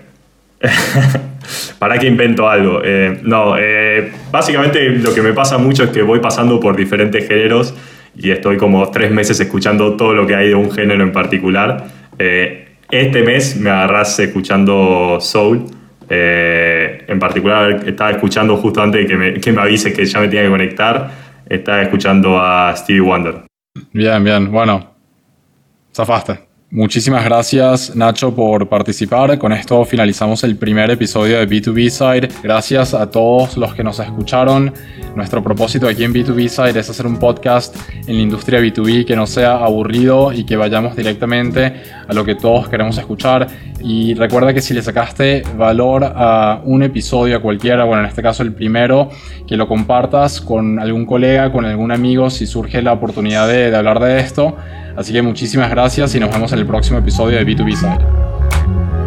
¿Para 1.78 1.98
qué 1.98 2.06
invento 2.06 2.48
algo? 2.48 2.80
Eh, 2.84 3.20
no, 3.22 3.56
eh, 3.58 4.12
básicamente 4.30 4.88
lo 4.90 5.14
que 5.14 5.22
me 5.22 5.32
pasa 5.32 5.56
mucho 5.58 5.84
es 5.84 5.90
que 5.90 6.02
voy 6.02 6.20
pasando 6.20 6.60
por 6.60 6.76
diferentes 6.76 7.26
géneros 7.26 7.74
y 8.16 8.30
estoy 8.30 8.56
como 8.56 8.90
tres 8.90 9.10
meses 9.10 9.38
escuchando 9.40 9.96
todo 9.96 10.14
lo 10.14 10.26
que 10.26 10.34
hay 10.34 10.48
de 10.48 10.54
un 10.54 10.70
género 10.70 11.02
en 11.02 11.12
particular. 11.12 11.86
Este 12.18 13.22
mes 13.22 13.56
me 13.56 13.70
agarras 13.70 14.18
escuchando 14.18 15.18
soul. 15.20 15.64
en 16.08 17.18
particular 17.18 17.82
estaba 17.86 18.10
escuchando 18.10 18.56
justo 18.56 18.82
antes 18.82 19.02
de 19.02 19.06
que 19.06 19.16
me, 19.16 19.34
que 19.34 19.52
me 19.52 19.62
avise 19.62 19.92
que 19.92 20.04
ya 20.04 20.20
me 20.20 20.26
tenía 20.26 20.42
que 20.42 20.50
conectar, 20.50 21.10
estaba 21.48 21.82
escuchando 21.82 22.38
a 22.38 22.74
Stevie 22.76 23.00
Wonder. 23.00 23.34
Bien, 23.92 24.22
bien, 24.22 24.50
bueno, 24.50 24.89
zafaste. 25.94 26.50
Muchísimas 26.72 27.24
gracias 27.24 27.96
Nacho 27.96 28.32
por 28.32 28.68
participar. 28.68 29.36
Con 29.40 29.52
esto 29.52 29.84
finalizamos 29.84 30.44
el 30.44 30.54
primer 30.54 30.88
episodio 30.88 31.40
de 31.40 31.48
B2B 31.48 31.90
Side. 31.90 32.28
Gracias 32.44 32.94
a 32.94 33.10
todos 33.10 33.56
los 33.56 33.74
que 33.74 33.82
nos 33.82 33.98
escucharon. 33.98 34.72
Nuestro 35.16 35.42
propósito 35.42 35.88
aquí 35.88 36.04
en 36.04 36.14
B2B 36.14 36.46
Side 36.46 36.78
es 36.78 36.88
hacer 36.88 37.06
un 37.08 37.18
podcast 37.18 37.74
en 38.06 38.14
la 38.14 38.22
industria 38.22 38.60
B2B 38.60 39.04
que 39.04 39.16
no 39.16 39.26
sea 39.26 39.56
aburrido 39.56 40.32
y 40.32 40.44
que 40.44 40.54
vayamos 40.54 40.94
directamente 40.94 41.82
a 42.06 42.12
lo 42.12 42.24
que 42.24 42.36
todos 42.36 42.68
queremos 42.68 42.96
escuchar. 42.98 43.48
Y 43.80 44.14
recuerda 44.14 44.54
que 44.54 44.60
si 44.60 44.72
le 44.72 44.82
sacaste 44.82 45.42
valor 45.56 46.04
a 46.04 46.60
un 46.64 46.84
episodio, 46.84 47.38
a 47.38 47.42
cualquiera, 47.42 47.82
bueno, 47.82 48.04
en 48.04 48.08
este 48.08 48.22
caso 48.22 48.44
el 48.44 48.52
primero, 48.52 49.10
que 49.44 49.56
lo 49.56 49.66
compartas 49.66 50.40
con 50.40 50.78
algún 50.78 51.04
colega, 51.04 51.50
con 51.50 51.64
algún 51.64 51.90
amigo, 51.90 52.30
si 52.30 52.46
surge 52.46 52.80
la 52.80 52.92
oportunidad 52.92 53.48
de, 53.48 53.72
de 53.72 53.76
hablar 53.76 53.98
de 53.98 54.20
esto. 54.20 54.56
Así 55.00 55.14
que 55.14 55.22
muchísimas 55.22 55.70
gracias 55.70 56.14
y 56.14 56.20
nos 56.20 56.30
vemos 56.30 56.52
en 56.52 56.58
el 56.58 56.66
próximo 56.66 56.98
episodio 56.98 57.38
de 57.38 57.46
B2B 57.46 57.74
Side. 57.74 58.99